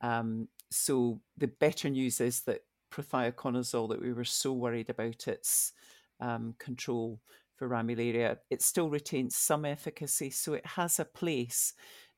Um, 0.00 0.48
so 0.72 1.20
the 1.38 1.46
better 1.48 1.88
news 1.88 2.20
is 2.20 2.40
that 2.42 2.62
prothioconazole, 2.92 3.90
that 3.90 4.02
we 4.02 4.12
were 4.12 4.24
so 4.24 4.52
worried 4.52 4.90
about 4.90 5.28
its 5.28 5.72
um, 6.20 6.56
control 6.58 7.20
for 7.56 7.68
Ramularia, 7.68 8.38
it 8.50 8.60
still 8.62 8.90
retains 8.90 9.36
some 9.36 9.64
efficacy. 9.64 10.30
So 10.30 10.54
it 10.54 10.66
has 10.66 10.98
a 10.98 11.04
place, 11.04 11.74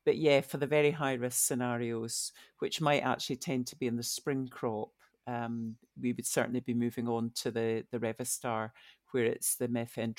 but 0.09 0.17
yeah, 0.17 0.41
for 0.41 0.57
the 0.57 0.65
very 0.65 0.89
high 0.89 1.13
risk 1.13 1.45
scenarios, 1.45 2.31
which 2.57 2.81
might 2.81 3.01
actually 3.01 3.35
tend 3.35 3.67
to 3.67 3.75
be 3.75 3.85
in 3.85 3.95
the 3.95 4.01
spring 4.01 4.47
crop, 4.47 4.89
um, 5.27 5.75
we 6.01 6.13
would 6.13 6.25
certainly 6.25 6.61
be 6.61 6.73
moving 6.73 7.07
on 7.07 7.29
to 7.35 7.51
the 7.51 7.85
the 7.91 7.99
Revystar, 7.99 8.71
where 9.11 9.25
it's 9.25 9.55
the 9.55 9.67
methylene 9.67 10.15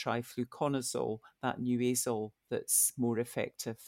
that 1.42 1.60
new 1.60 1.78
azole, 1.80 2.30
that's 2.50 2.92
more 2.96 3.18
effective 3.18 3.78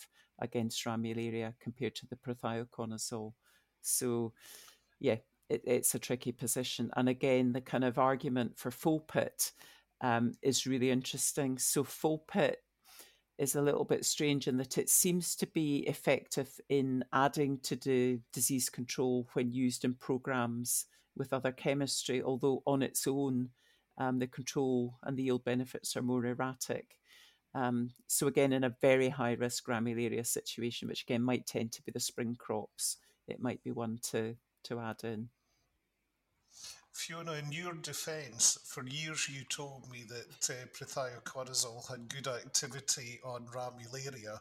against 0.41 0.85
ramularia 0.85 1.55
compared 1.61 1.95
to 1.95 2.07
the 2.09 2.17
prothioconazole. 2.17 3.35
So, 3.83 4.33
yeah, 4.99 5.19
it, 5.49 5.63
it's 5.65 5.95
a 5.95 6.01
tricky 6.01 6.33
position. 6.33 6.91
And 6.97 7.09
again, 7.09 7.53
the 7.53 7.61
kind 7.61 7.85
of 7.85 7.97
argument 7.97 8.59
for 8.59 8.73
FOLPET 8.73 9.53
um, 10.01 10.33
is 10.43 10.67
really 10.67 10.91
interesting. 10.91 11.59
So, 11.59 11.85
FOLPET 11.85 12.57
is 13.43 13.57
a 13.57 13.61
little 13.61 13.85
bit 13.85 14.05
strange 14.05 14.47
in 14.47 14.57
that 14.57 14.79
it 14.79 14.89
seems 14.89 15.35
to 15.35 15.49
be 15.49 15.79
effective 15.89 16.61
in 16.69 17.05
adding 17.13 17.59
to 17.59 17.75
the 17.75 18.21
disease 18.33 18.71
control 18.71 19.27
when 19.33 19.53
used 19.53 19.85
in 19.85 19.95
programs 19.95 20.87
with 21.17 21.33
other 21.33 21.51
chemistry, 21.51 22.23
although 22.23 22.63
on 22.69 22.83
its 22.83 23.05
own, 23.09 23.49
um, 23.99 24.21
the 24.21 24.29
control 24.29 24.95
and 25.03 25.17
the 25.17 25.25
yield 25.25 25.45
benefits 25.45 25.97
are 25.97 26.03
more 26.03 26.25
erratic. 26.25 26.97
Um, 27.53 27.91
so 28.07 28.29
again, 28.29 28.53
in 28.53 28.63
a 28.63 28.77
very 28.81 29.09
high 29.09 29.33
risk 29.33 29.67
ramularia 29.67 30.25
situation, 30.25 30.87
which 30.87 31.03
again 31.03 31.23
might 31.23 31.45
tend 31.45 31.73
to 31.73 31.83
be 31.83 31.91
the 31.91 31.99
spring 31.99 32.37
crops, 32.39 32.99
it 33.27 33.43
might 33.43 33.63
be 33.65 33.73
one 33.73 33.99
to 34.11 34.37
to 34.65 34.79
add 34.79 35.03
in. 35.03 35.31
Fiona, 36.93 37.33
in 37.33 37.51
your 37.51 37.73
defence, 37.73 38.59
for 38.65 38.87
years 38.87 39.27
you 39.29 39.45
told 39.45 39.91
me 39.91 40.05
that 40.05 40.51
uh, 40.51 40.67
prothioconazole 40.77 41.89
had 41.89 42.09
good 42.09 42.29
activity 42.29 43.19
on 43.25 43.47
ramularia, 43.47 44.39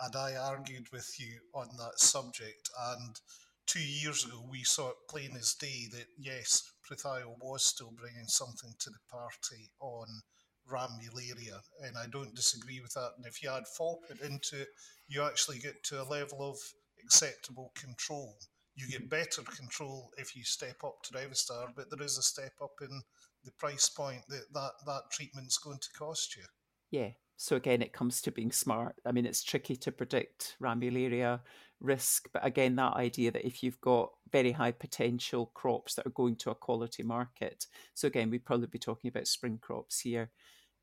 and 0.00 0.16
I 0.16 0.34
argued 0.34 0.90
with 0.90 1.20
you 1.20 1.40
on 1.54 1.68
that 1.76 2.00
subject. 2.00 2.70
And 2.94 3.20
two 3.66 3.82
years 3.82 4.24
ago, 4.24 4.42
we 4.50 4.64
saw 4.64 4.88
it 4.88 4.96
plain 5.08 5.36
as 5.36 5.54
day 5.54 5.86
that 5.92 6.06
yes, 6.18 6.72
Prothio 6.82 7.36
was 7.40 7.62
still 7.62 7.92
bringing 7.92 8.26
something 8.26 8.74
to 8.78 8.90
the 8.90 8.98
party 9.10 9.70
on 9.78 10.22
ramularia, 10.66 11.60
and 11.82 11.96
I 11.98 12.06
don't 12.06 12.34
disagree 12.34 12.80
with 12.80 12.94
that. 12.94 13.12
And 13.18 13.26
if 13.26 13.42
you 13.42 13.50
add 13.50 13.64
FOLPET 13.78 14.22
into 14.22 14.62
it, 14.62 14.68
you 15.08 15.22
actually 15.22 15.58
get 15.58 15.84
to 15.84 16.02
a 16.02 16.08
level 16.08 16.48
of 16.48 16.56
acceptable 17.04 17.70
control. 17.74 18.38
You 18.74 18.88
get 18.88 19.10
better 19.10 19.42
control 19.42 20.10
if 20.16 20.34
you 20.34 20.44
step 20.44 20.76
up 20.84 21.02
to 21.04 21.14
Revystar, 21.14 21.68
but 21.76 21.90
there 21.90 22.04
is 22.04 22.18
a 22.18 22.22
step 22.22 22.52
up 22.62 22.72
in 22.80 23.02
the 23.44 23.52
price 23.58 23.88
point 23.88 24.22
that 24.28 24.44
that, 24.54 24.72
that 24.86 25.10
treatment's 25.10 25.58
going 25.58 25.78
to 25.78 25.88
cost 25.98 26.36
you. 26.36 26.44
Yeah. 26.90 27.10
So 27.36 27.56
again, 27.56 27.82
it 27.82 27.92
comes 27.92 28.22
to 28.22 28.30
being 28.30 28.52
smart. 28.52 28.94
I 29.04 29.12
mean, 29.12 29.26
it's 29.26 29.42
tricky 29.42 29.76
to 29.76 29.90
predict 29.90 30.56
ramularia 30.62 31.40
risk, 31.80 32.28
but 32.32 32.46
again, 32.46 32.76
that 32.76 32.94
idea 32.94 33.32
that 33.32 33.44
if 33.44 33.62
you've 33.62 33.80
got 33.80 34.10
very 34.30 34.52
high 34.52 34.70
potential 34.70 35.50
crops 35.54 35.94
that 35.94 36.06
are 36.06 36.10
going 36.10 36.36
to 36.36 36.50
a 36.50 36.54
quality 36.54 37.02
market, 37.02 37.66
so 37.94 38.06
again, 38.06 38.30
we'd 38.30 38.44
probably 38.44 38.68
be 38.68 38.78
talking 38.78 39.08
about 39.08 39.26
spring 39.26 39.58
crops 39.60 39.98
here, 39.98 40.30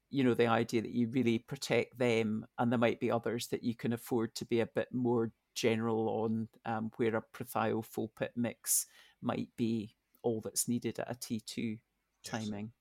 you 0.10 0.24
know 0.24 0.34
the 0.34 0.48
idea 0.48 0.82
that 0.82 0.92
you 0.92 1.08
really 1.10 1.40
protect 1.40 1.98
them 1.98 2.46
and 2.58 2.72
there 2.72 2.80
might 2.80 3.00
be 3.00 3.12
others 3.12 3.48
that 3.48 3.64
you 3.64 3.76
can 3.76 3.94
afford 3.94 4.34
to 4.36 4.46
be 4.46 4.60
a 4.62 4.66
bit 4.66 4.88
more 4.92 5.32
general 5.60 6.10
on 6.24 6.48
um, 6.66 6.92
where 6.98 7.16
a 7.16 7.24
prothio 7.34 7.84
folpet 7.86 8.30
mix 8.36 8.86
might 9.22 9.50
be 9.58 9.96
all 10.24 10.42
that's 10.42 10.68
needed 10.68 11.00
at 11.00 11.12
a 11.12 11.16
T2 11.16 11.80
timing. 12.24 12.66
Yes. 12.66 12.74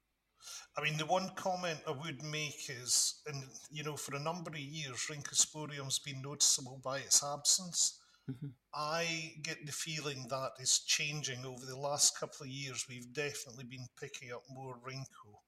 I 0.76 0.82
mean, 0.82 0.96
the 0.96 1.06
one 1.06 1.30
comment 1.34 1.80
I 1.86 1.90
would 1.90 2.22
make 2.22 2.68
is, 2.68 3.20
and 3.26 3.44
you 3.70 3.82
know, 3.82 3.96
for 3.96 4.14
a 4.14 4.20
number 4.20 4.50
of 4.50 4.58
years, 4.58 5.08
Rhynchosporium's 5.10 5.98
been 5.98 6.22
noticeable 6.22 6.80
by 6.82 6.98
its 6.98 7.24
absence. 7.24 7.98
Mm-hmm. 8.30 8.48
I 8.74 9.32
get 9.42 9.64
the 9.64 9.72
feeling 9.72 10.26
that 10.28 10.52
is 10.60 10.80
changing 10.80 11.44
over 11.44 11.64
the 11.64 11.78
last 11.78 12.18
couple 12.18 12.44
of 12.44 12.50
years. 12.50 12.86
We've 12.88 13.12
definitely 13.12 13.64
been 13.64 13.86
picking 14.00 14.32
up 14.32 14.42
more 14.50 14.76
Rhyncho. 14.86 15.38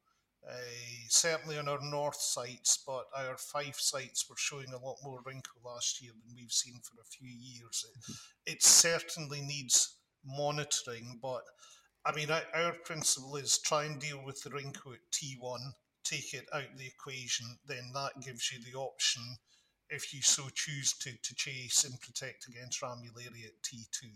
Uh, 0.49 0.55
certainly 1.09 1.59
on 1.59 1.69
our 1.69 1.79
north 1.83 2.21
sites, 2.21 2.83
but 2.87 3.05
our 3.15 3.37
five 3.37 3.77
sites 3.77 4.29
were 4.29 4.37
showing 4.39 4.73
a 4.73 4.85
lot 4.85 4.97
more 5.05 5.23
Rhyncho 5.23 5.63
last 5.65 6.03
year 6.03 6.13
than 6.13 6.35
we've 6.35 6.51
seen 6.51 6.81
for 6.83 7.01
a 7.01 7.05
few 7.05 7.29
years. 7.29 7.85
It, 8.47 8.53
it 8.55 8.63
certainly 8.63 9.43
needs 9.43 9.97
monitoring, 10.25 11.19
but 11.23 11.43
I 12.07 12.15
mean, 12.15 12.29
our 12.31 12.73
principle 12.85 13.37
is 13.37 13.59
try 13.59 13.85
and 13.85 14.01
deal 14.01 14.23
with 14.25 14.43
the 14.43 14.51
Rhyncho 14.51 14.95
at 14.95 15.11
T1, 15.13 15.59
take 16.05 16.33
it 16.33 16.47
out 16.55 16.73
of 16.73 16.79
the 16.79 16.87
equation, 16.87 17.47
then 17.67 17.91
that 17.95 18.13
gives 18.25 18.51
you 18.51 18.59
the 18.65 18.79
option, 18.79 19.23
if 19.91 20.15
you 20.15 20.23
so 20.23 20.45
choose 20.55 20.95
to, 20.95 21.11
to 21.23 21.35
chase 21.35 21.85
and 21.85 22.01
protect 22.01 22.49
against 22.49 22.81
ramularia 22.81 23.47
at 23.47 23.63
T2. 23.63 24.09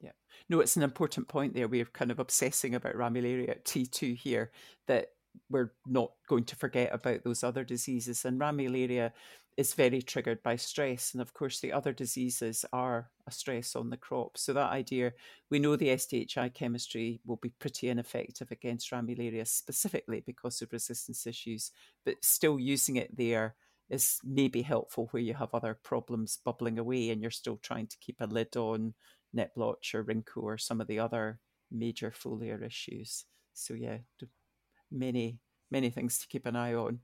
Yeah. 0.00 0.10
No, 0.48 0.58
it's 0.58 0.76
an 0.76 0.82
important 0.82 1.28
point 1.28 1.54
there. 1.54 1.68
We're 1.68 1.84
kind 1.84 2.10
of 2.10 2.18
obsessing 2.18 2.74
about 2.74 2.96
ramularia 2.96 3.48
at 3.48 3.64
T2 3.64 4.16
here, 4.16 4.50
that 4.88 5.10
we're 5.50 5.72
not 5.86 6.12
going 6.28 6.44
to 6.44 6.56
forget 6.56 6.90
about 6.92 7.24
those 7.24 7.44
other 7.44 7.64
diseases. 7.64 8.24
And 8.24 8.40
ramularia 8.40 9.12
is 9.56 9.74
very 9.74 10.00
triggered 10.00 10.42
by 10.42 10.56
stress. 10.56 11.12
And 11.12 11.20
of 11.20 11.34
course, 11.34 11.60
the 11.60 11.72
other 11.72 11.92
diseases 11.92 12.64
are 12.72 13.10
a 13.26 13.30
stress 13.30 13.76
on 13.76 13.90
the 13.90 13.96
crop. 13.96 14.38
So, 14.38 14.52
that 14.52 14.72
idea, 14.72 15.12
we 15.50 15.58
know 15.58 15.76
the 15.76 15.88
SDHI 15.88 16.54
chemistry 16.54 17.20
will 17.26 17.36
be 17.36 17.50
pretty 17.58 17.88
ineffective 17.88 18.50
against 18.50 18.90
ramularia 18.90 19.46
specifically 19.46 20.22
because 20.24 20.62
of 20.62 20.72
resistance 20.72 21.26
issues, 21.26 21.70
but 22.04 22.16
still 22.22 22.58
using 22.58 22.96
it 22.96 23.16
there 23.16 23.54
is 23.90 24.18
maybe 24.24 24.62
helpful 24.62 25.08
where 25.10 25.22
you 25.22 25.34
have 25.34 25.54
other 25.54 25.78
problems 25.82 26.38
bubbling 26.42 26.78
away 26.78 27.10
and 27.10 27.20
you're 27.20 27.30
still 27.30 27.58
trying 27.58 27.86
to 27.86 27.98
keep 28.00 28.16
a 28.20 28.26
lid 28.26 28.56
on 28.56 28.94
net 29.34 29.54
blotch 29.54 29.94
or 29.94 30.02
Rhyncho 30.02 30.42
or 30.42 30.56
some 30.56 30.80
of 30.80 30.86
the 30.86 30.98
other 30.98 31.40
major 31.70 32.10
foliar 32.10 32.64
issues. 32.64 33.26
So, 33.52 33.74
yeah, 33.74 33.98
many 34.92 35.38
many 35.72 35.90
things 35.90 36.18
to 36.18 36.28
keep 36.28 36.46
an 36.46 36.54
eye 36.54 36.74
on. 36.74 37.00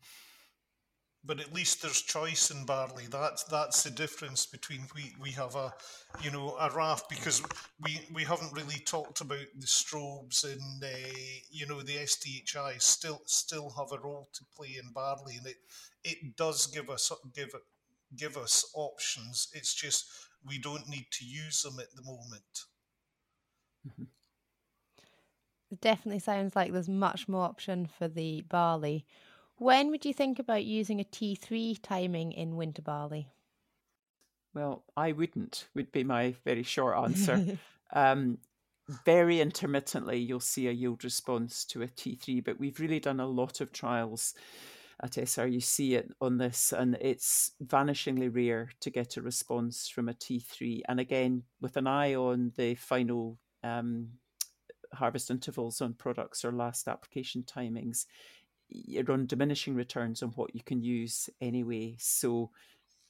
But 1.25 1.40
at 1.40 1.52
least 1.52 1.83
there's 1.83 2.00
choice 2.00 2.50
in 2.50 2.64
barley. 2.64 3.04
That's 3.11 3.42
that's 3.45 3.83
the 3.83 3.90
difference 3.90 4.47
between 4.47 4.87
we 4.95 5.14
we 5.21 5.30
have 5.33 5.57
a 5.57 5.75
you 6.23 6.30
know 6.30 6.57
a 6.61 6.71
raft 6.71 7.09
because 7.09 7.42
we 7.80 8.00
we 8.14 8.23
haven't 8.23 8.52
really 8.52 8.78
talked 8.87 9.21
about 9.21 9.47
the 9.59 9.66
strobes 9.66 10.45
and 10.45 10.85
uh, 10.85 11.11
you 11.50 11.66
know 11.66 11.83
the 11.83 11.97
SDHI 11.97 12.80
still 12.80 13.21
still 13.26 13.71
have 13.71 13.90
a 13.92 14.00
role 14.00 14.28
to 14.33 14.45
play 14.57 14.76
in 14.83 14.92
barley 14.92 15.37
and 15.37 15.47
it 15.47 15.57
it 16.04 16.37
does 16.37 16.68
give 16.68 16.88
us 16.88 17.11
give 17.35 17.52
give 18.16 18.37
us 18.37 18.71
options. 18.75 19.49
It's 19.52 19.75
just 19.75 20.07
we 20.47 20.59
don't 20.59 20.88
need 20.88 21.07
to 21.12 21.25
use 21.25 21.62
them 21.62 21.78
at 21.80 21.95
the 21.97 22.02
moment. 22.02 22.64
Mm-hmm. 23.87 24.04
It 25.71 25.81
definitely 25.81 26.21
sounds 26.21 26.57
like 26.57 26.73
there's 26.73 26.89
much 26.89 27.29
more 27.29 27.45
option 27.45 27.87
for 27.87 28.09
the 28.09 28.43
barley. 28.49 29.05
When 29.57 29.91
would 29.91 30.05
you 30.05 30.15
think 30.15 30.39
about 30.39 30.65
using 30.65 31.01
a 31.01 31.05
T3 31.05 31.79
timing 31.83 32.33
in 32.33 32.57
winter 32.57 32.83
barley? 32.83 33.29
Well, 34.55 34.85
I 34.97 35.13
wouldn't, 35.13 35.69
would 35.75 35.93
be 35.93 36.05
my 36.05 36.35
very 36.45 36.63
short 36.63 36.97
answer. 37.05 37.59
um, 37.93 38.39
very 39.05 39.41
intermittently, 39.41 40.19
you'll 40.19 40.41
see 40.41 40.69
a 40.69 40.73
yield 40.73 41.05
response 41.05 41.65
to 41.67 41.83
a 41.83 41.89
T3, 41.89 42.43
but 42.43 42.59
we've 42.59 42.81
really 42.81 43.01
done 43.01 43.21
a 43.21 43.27
lot 43.27 43.61
of 43.61 43.73
trials 43.73 44.35
at 45.03 45.13
SRUC 45.13 45.93
it 45.93 46.11
on 46.21 46.39
this, 46.39 46.73
and 46.73 46.97
it's 47.01 47.53
vanishingly 47.63 48.35
rare 48.35 48.71
to 48.81 48.91
get 48.91 49.17
a 49.17 49.23
response 49.23 49.89
from 49.89 50.09
a 50.09 50.15
T3. 50.15 50.83
And 50.89 50.99
again, 50.99 51.45
with 51.61 51.77
an 51.77 51.87
eye 51.87 52.15
on 52.15 52.53
the 52.57 52.75
final 52.75 53.39
um, 53.63 54.09
harvest 54.92 55.30
intervals 55.30 55.80
on 55.80 55.95
products 55.95 56.45
or 56.45 56.52
last 56.52 56.88
application 56.88 57.42
timings, 57.42 58.07
you're 58.68 59.11
on 59.11 59.26
diminishing 59.26 59.75
returns 59.75 60.23
on 60.23 60.30
what 60.30 60.54
you 60.54 60.62
can 60.62 60.83
use 60.83 61.30
anyway. 61.40 61.97
So, 61.99 62.50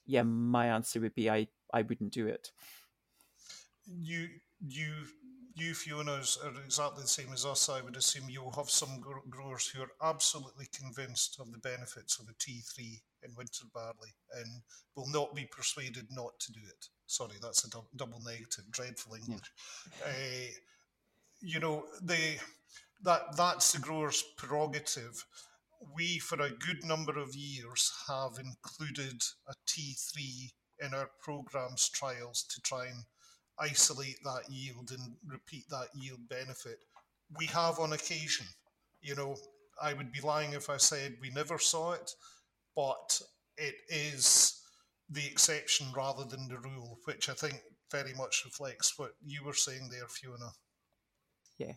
yeah, 0.06 0.23
my 0.23 0.66
answer 0.66 1.00
would 1.00 1.14
be 1.14 1.30
I 1.30 1.49
I 1.73 1.82
wouldn't 1.82 2.12
do 2.12 2.26
it. 2.26 2.50
You 3.87 4.28
you 4.66 4.92
you 5.58 5.75
Fiona's 5.75 6.38
are 6.44 6.52
exactly 6.64 7.02
the 7.02 7.08
same 7.08 7.32
as 7.32 7.44
us. 7.44 7.68
I 7.68 7.82
would 7.82 7.97
assume 7.97 8.28
you'll 8.28 8.52
have 8.52 8.70
some 8.70 9.02
growers 9.28 9.66
who 9.66 9.82
are 9.82 9.90
absolutely 10.08 10.66
convinced 10.73 11.38
of 11.40 11.50
the 11.50 11.58
benefits 11.58 12.20
of 12.20 12.28
a 12.28 12.35
T3 12.35 13.00
in 13.25 13.35
winter 13.37 13.64
barley 13.75 14.14
and 14.37 14.62
will 14.94 15.11
not 15.11 15.35
be 15.35 15.49
persuaded 15.50 16.06
not 16.12 16.38
to 16.40 16.52
do 16.52 16.61
it. 16.64 16.87
Sorry, 17.06 17.35
that's 17.42 17.64
a 17.64 17.70
double 17.97 18.20
negative, 18.25 18.70
dreadful 18.70 19.14
English. 19.14 19.50
Yeah. 20.00 20.06
Uh, 20.06 20.50
you 21.40 21.61
know, 21.61 21.85
they 22.02 22.38
that 23.04 23.37
that's 23.37 23.73
the 23.73 23.78
grower's 23.78 24.23
prerogative. 24.37 25.25
We, 25.95 26.18
for 26.18 26.40
a 26.40 26.50
good 26.50 26.85
number 26.85 27.18
of 27.18 27.37
years, 27.37 27.92
have 28.09 28.38
included 28.38 29.23
a 29.49 29.54
T3 29.66 30.50
in 30.80 30.95
our 30.95 31.11
programs 31.23 31.88
trials 31.88 32.45
to 32.50 32.61
try 32.62 32.87
and 32.87 33.04
isolate 33.59 34.18
that 34.25 34.50
yield 34.50 34.90
and 34.90 35.16
repeat 35.26 35.64
that 35.71 35.88
yield 35.95 36.28
benefit. 36.28 36.78
We 37.37 37.47
have 37.47 37.78
on 37.78 37.92
occasion. 37.92 38.47
You 39.00 39.14
know, 39.14 39.37
I 39.80 39.92
would 39.92 40.12
be 40.12 40.21
lying 40.21 40.52
if 40.52 40.68
I 40.68 40.76
said 40.76 41.16
we 41.21 41.30
never 41.30 41.59
saw 41.59 41.92
it, 41.92 42.11
but 42.75 43.21
it 43.57 43.75
is 43.88 44.61
the 45.11 45.25
exception 45.26 45.87
rather 45.97 46.25
than 46.25 46.49
the 46.49 46.59
rule, 46.59 46.99
which 47.04 47.28
I 47.28 47.35
think 47.35 47.61
very 47.90 48.12
much 48.14 48.42
reflects 48.45 48.99
what 48.99 49.12
you 49.25 49.45
were 49.45 49.54
saying 49.54 49.88
there, 49.90 50.09
Fiona. 50.09 50.50
Yeah, 51.59 51.75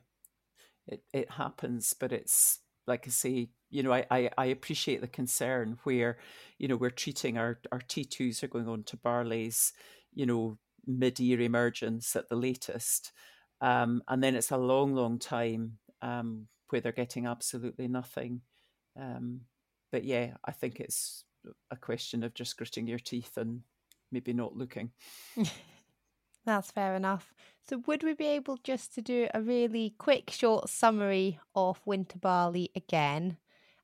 it 0.88 1.04
it 1.14 1.32
happens, 1.32 1.94
but 2.00 2.12
it's 2.12 2.60
like 2.88 3.06
I 3.08 3.12
say, 3.12 3.50
you 3.70 3.84
know, 3.84 3.94
I, 3.94 4.06
I, 4.12 4.30
I 4.38 4.46
appreciate 4.48 5.02
the 5.02 5.08
concern 5.08 5.78
where, 5.84 6.18
you 6.58 6.68
know, 6.68 6.76
we're 6.78 6.90
treating 6.90 7.38
our, 7.38 7.60
our 7.72 7.82
T2s 7.88 8.44
are 8.44 8.48
going 8.48 8.68
on 8.68 8.84
to 8.86 8.98
barley's, 8.98 9.74
you 10.14 10.26
know, 10.26 10.58
mid 10.88 11.20
year 11.20 11.40
emergence 11.42 12.16
at 12.16 12.30
the 12.30 12.36
latest. 12.36 13.12
Um, 13.62 14.02
and 14.08 14.24
then 14.24 14.36
it's 14.36 14.52
a 14.52 14.58
long, 14.58 14.96
long 14.96 15.20
time 15.20 15.78
um, 16.02 16.48
where 16.70 16.82
they're 16.82 16.92
getting 16.92 17.28
absolutely 17.28 17.88
nothing. 17.88 18.42
Um, 19.00 19.42
but 19.92 20.04
yeah, 20.04 20.34
I 20.46 20.52
think 20.52 20.80
it's 20.80 21.24
a 21.70 21.76
question 21.78 22.24
of 22.24 22.34
just 22.34 22.58
gritting 22.58 22.88
your 22.88 23.00
teeth 23.00 23.38
and 23.38 23.62
maybe 24.12 24.34
not 24.34 24.56
looking. 24.58 24.92
That's 26.46 26.72
fair 26.72 26.96
enough. 26.96 27.34
So, 27.68 27.84
would 27.86 28.04
we 28.04 28.14
be 28.14 28.26
able 28.26 28.58
just 28.64 28.96
to 28.96 29.02
do 29.02 29.28
a 29.34 29.42
really 29.42 29.94
quick, 29.98 30.32
short 30.32 30.70
summary 30.70 31.40
of 31.56 31.80
winter 31.86 32.18
barley 32.18 32.72
again? 32.76 33.38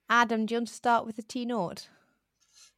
Adam, 0.09 0.45
do 0.45 0.53
you 0.53 0.59
want 0.59 0.69
to 0.69 0.73
start 0.73 1.05
with 1.05 1.17
the 1.17 1.21
T 1.21 1.45
naught? 1.45 1.89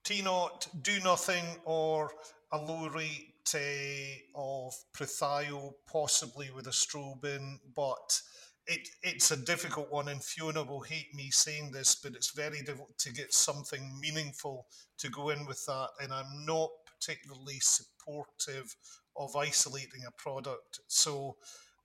T 0.04 0.22
naught, 0.22 0.68
do 0.82 1.00
nothing, 1.02 1.46
or 1.66 2.12
a 2.52 2.58
low 2.58 2.90
rate 2.90 3.34
uh, 3.56 4.40
of 4.40 4.74
Prothio, 4.94 5.74
possibly 5.88 6.50
with 6.52 6.68
a 6.68 6.72
strobin, 6.72 7.58
but 7.76 8.22
it, 8.68 8.88
it's 9.02 9.32
a 9.32 9.38
difficult 9.38 9.92
one, 9.92 10.10
and 10.10 10.24
Fiona 10.24 10.64
will 10.64 10.82
hate 10.82 11.14
me 11.16 11.30
saying 11.32 11.72
this, 11.72 11.96
but 11.96 12.14
it's 12.14 12.32
very 12.32 12.62
difficult 12.62 12.98
to 13.00 13.14
get 13.14 13.34
something 13.34 14.00
meaningful 14.00 14.68
to 14.98 15.10
go 15.10 15.30
in 15.30 15.46
with 15.46 15.66
that, 15.66 15.90
and 16.02 16.14
I'm 16.14 16.46
not 16.46 16.70
particularly 16.86 17.60
supportive 17.60 18.76
of 19.20 19.36
isolating 19.36 20.06
a 20.08 20.12
product. 20.12 20.80
So 20.88 21.36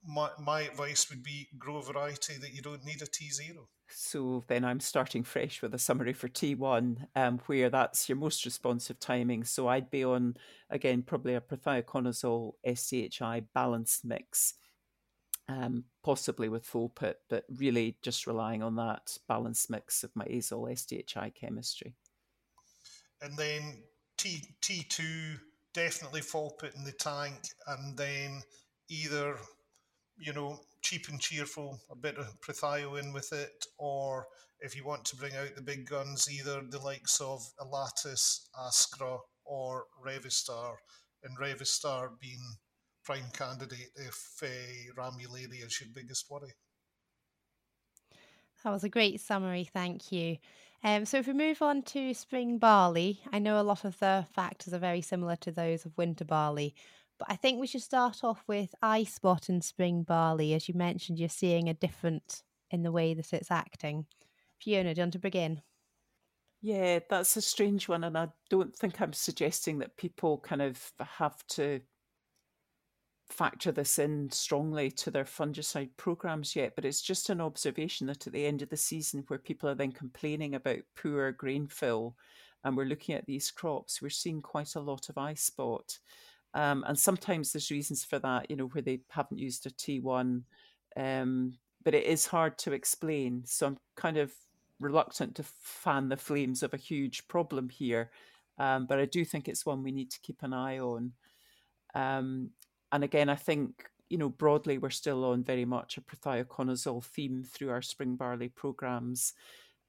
my, 0.07 0.31
my 0.41 0.63
advice 0.63 1.11
would 1.11 1.23
be 1.23 1.49
grow 1.59 1.79
a 1.79 1.83
variety 1.83 2.35
that 2.41 2.55
you 2.55 2.63
don't 2.63 2.85
need 2.85 3.03
a 3.03 3.07
T0. 3.07 3.67
So 3.89 4.43
then 4.49 4.65
I'm 4.65 4.81
starting 4.81 5.25
fresh 5.25 5.61
with 5.61 5.75
a 5.75 5.79
summary 5.79 6.13
for 6.15 6.29
T1, 6.29 7.07
um, 7.15 7.41
where 7.47 7.69
that's 7.69 8.09
your 8.09 8.17
most 8.17 8.45
responsive 8.45 8.99
timing. 8.99 9.45
So 9.45 9.69
I'd 9.69 9.91
be 9.91 10.05
on, 10.05 10.37
again, 10.71 11.03
probably 11.03 11.35
a 11.35 11.41
prothioconazole 11.41 12.53
SDHI 12.67 13.45
balanced 13.55 14.05
mix, 14.05 14.55
um, 15.49 15.85
possibly 16.03 16.49
with 16.49 16.67
Folpet, 16.67 17.15
but 17.29 17.45
really 17.57 17.97
just 18.03 18.27
relying 18.27 18.63
on 18.63 18.77
that 18.77 19.19
balanced 19.29 19.71
mix 19.71 20.03
of 20.03 20.11
my 20.15 20.25
azole 20.27 20.73
SDHI 20.73 21.35
chemistry. 21.35 21.95
And 23.21 23.37
then 23.37 23.83
T, 24.17 24.43
T2 24.63 25.39
definitely 25.75 26.21
Folpet 26.21 26.75
in 26.77 26.85
the 26.85 26.93
tank, 26.93 27.41
and 27.67 27.97
then 27.97 28.41
either 28.89 29.37
you 30.17 30.33
know 30.33 30.61
cheap 30.83 31.09
and 31.09 31.21
cheerful, 31.21 31.81
a 31.91 31.97
bit 31.97 32.17
of 32.17 32.41
Prothio 32.41 33.01
in 33.01 33.13
with 33.13 33.33
it, 33.33 33.67
or 33.79 34.27
if 34.61 34.77
you 34.77 34.85
want 34.85 35.05
to 35.07 35.17
bring 35.17 35.35
out 35.35 35.55
the 35.55 35.63
big 35.63 35.89
guns, 35.89 36.29
either 36.31 36.63
the 36.71 36.79
likes 36.79 37.21
of 37.21 37.41
Elatus, 37.61 38.41
Ascra, 38.59 39.19
or 39.45 39.85
Revystar, 40.05 40.75
and 41.23 41.39
Revystar 41.39 42.11
being 42.21 42.57
prime 43.05 43.31
candidate 43.33 43.91
if 43.97 44.43
uh, 44.43 45.01
Ramularia 45.01 45.67
is 45.67 45.81
your 45.81 45.91
biggest 45.95 46.31
worry. 46.31 46.53
That 48.65 48.71
was 48.71 48.83
a 48.83 48.89
great 48.89 49.21
summary, 49.21 49.65
thank 49.65 50.11
you. 50.11 50.39
Um, 50.83 51.05
so 51.05 51.19
if 51.19 51.27
we 51.27 51.35
move 51.35 51.61
on 51.61 51.83
to 51.83 52.15
spring 52.15 52.59
barley, 52.59 53.21
I 53.31 53.39
know 53.39 53.61
a 53.61 53.63
lot 53.63 53.85
of 53.85 53.99
the 53.99 54.27
factors 54.33 54.73
are 54.73 54.79
very 54.79 55.03
similar 55.03 55.37
to 55.37 55.53
those 55.53 55.85
of 55.85 55.97
winter 55.99 56.25
barley, 56.25 56.75
but 57.19 57.31
I 57.31 57.37
think 57.37 57.61
we 57.61 57.67
should 57.67 57.83
start 57.83 58.25
off 58.25 58.43
with 58.47 58.75
eye 58.83 59.05
spot 59.05 59.51
and 59.51 59.63
spring 59.63 60.03
barley. 60.03 60.55
As 60.55 60.67
you 60.67 60.75
mentioned, 60.75 61.19
you're 61.19 61.29
seeing 61.29 61.69
a 61.69 61.75
difference 61.75 62.43
in 62.71 62.83
the 62.83 62.93
way 62.93 63.13
that 63.13 63.33
it's 63.35 63.51
acting. 63.51 64.07
Fiona, 64.59 64.95
do 64.95 65.01
you 65.01 65.03
want 65.05 65.13
to 65.13 65.19
begin? 65.19 65.63
Yeah, 66.63 67.01
that's 67.11 67.37
a 67.37 67.43
strange 67.43 67.89
one, 67.89 68.05
and 68.05 68.17
I 68.17 68.29
don't 68.49 68.75
think 68.75 68.99
I'm 69.01 69.13
suggesting 69.13 69.79
that 69.81 69.99
people 69.99 70.39
kind 70.39 70.63
of 70.63 70.93
have 70.99 71.47
to 71.49 71.83
factor 73.29 73.73
this 73.73 73.99
in 73.99 74.31
strongly 74.31 74.91
to 74.91 75.11
their 75.11 75.25
fungicide 75.25 75.91
programs 75.97 76.55
yet, 76.55 76.75
but 76.75 76.85
it's 76.85 77.03
just 77.03 77.31
an 77.31 77.41
observation 77.41 78.07
that 78.07 78.27
at 78.27 78.33
the 78.33 78.47
end 78.47 78.63
of 78.63 78.69
the 78.69 78.77
season, 78.77 79.25
where 79.29 79.39
people 79.39 79.69
are 79.69 79.75
then 79.75 79.93
complaining 79.93 80.55
about 80.55 80.79
poor 80.97 81.33
grain 81.33 81.67
fill, 81.67 82.17
and 82.65 82.77
we're 82.77 82.85
looking 82.85 83.15
at 83.15 83.27
these 83.27 83.51
crops, 83.51 84.01
we're 84.01 84.11
seeing 84.11 84.41
quite 84.41 84.75
a 84.75 84.81
lot 84.81 85.09
of 85.09 85.19
eye 85.19 85.35
spot. 85.35 85.99
Um, 86.55 86.85
and 86.87 86.99
sometimes 86.99 87.53
there's 87.53 87.71
reasons 87.71 88.05
for 88.05 88.19
that, 88.21 88.49
you 88.49 88.57
know, 88.57 88.67
where 88.67 88.83
they 88.83 89.01
haven't 89.11 89.39
used 89.39 89.67
a 89.67 89.71
T1, 89.71 90.43
um, 90.97 91.55
but 91.85 91.95
it 91.95 92.05
is 92.05 92.27
hard 92.27 92.59
to 92.59 92.73
explain. 92.73 93.43
So 93.45 93.67
I'm 93.67 93.79
kind 93.97 94.17
of 94.17 94.33
reluctant 94.81 95.35
to 95.37 95.43
fan 95.43 96.09
the 96.09 96.17
flames 96.17 96.63
of 96.63 96.73
a 96.73 96.79
huge 96.79 97.27
problem 97.27 97.69
here. 97.69 98.11
Um, 98.59 98.87
but 98.87 99.01
I 99.01 99.07
do 99.07 99.25
think 99.25 99.49
it's 99.49 99.67
one 99.67 99.83
we 99.83 99.93
need 99.93 100.11
to 100.13 100.21
keep 100.21 100.43
an 100.43 100.53
eye 100.53 100.79
on. 100.79 101.13
Um, 101.95 102.51
and 102.95 103.03
again, 103.03 103.29
I 103.29 103.35
think 103.35 103.91
you 104.09 104.19
know 104.19 104.29
broadly 104.29 104.79
we're 104.79 104.91
still 104.91 105.25
on 105.25 105.43
very 105.43 105.65
much 105.65 105.99
a 105.99 106.01
prothioconazole 106.01 107.05
theme 107.05 107.43
through 107.43 107.71
our 107.71 107.83
spring 107.83 108.15
barley 108.15 108.49
programs, 108.49 109.33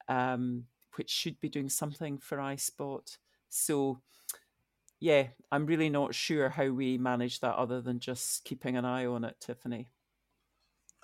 um, 0.08 0.64
which 0.96 1.08
should 1.08 1.38
be 1.40 1.48
doing 1.48 1.68
something 1.68 2.18
for 2.18 2.40
eye 2.40 2.56
spot. 2.56 3.16
So 3.48 4.00
yeah, 4.98 5.28
I'm 5.52 5.66
really 5.66 5.88
not 5.88 6.16
sure 6.16 6.48
how 6.48 6.68
we 6.70 6.98
manage 6.98 7.38
that 7.40 7.54
other 7.54 7.80
than 7.80 8.00
just 8.00 8.44
keeping 8.44 8.76
an 8.76 8.84
eye 8.84 9.06
on 9.06 9.22
it, 9.22 9.36
Tiffany. 9.40 9.86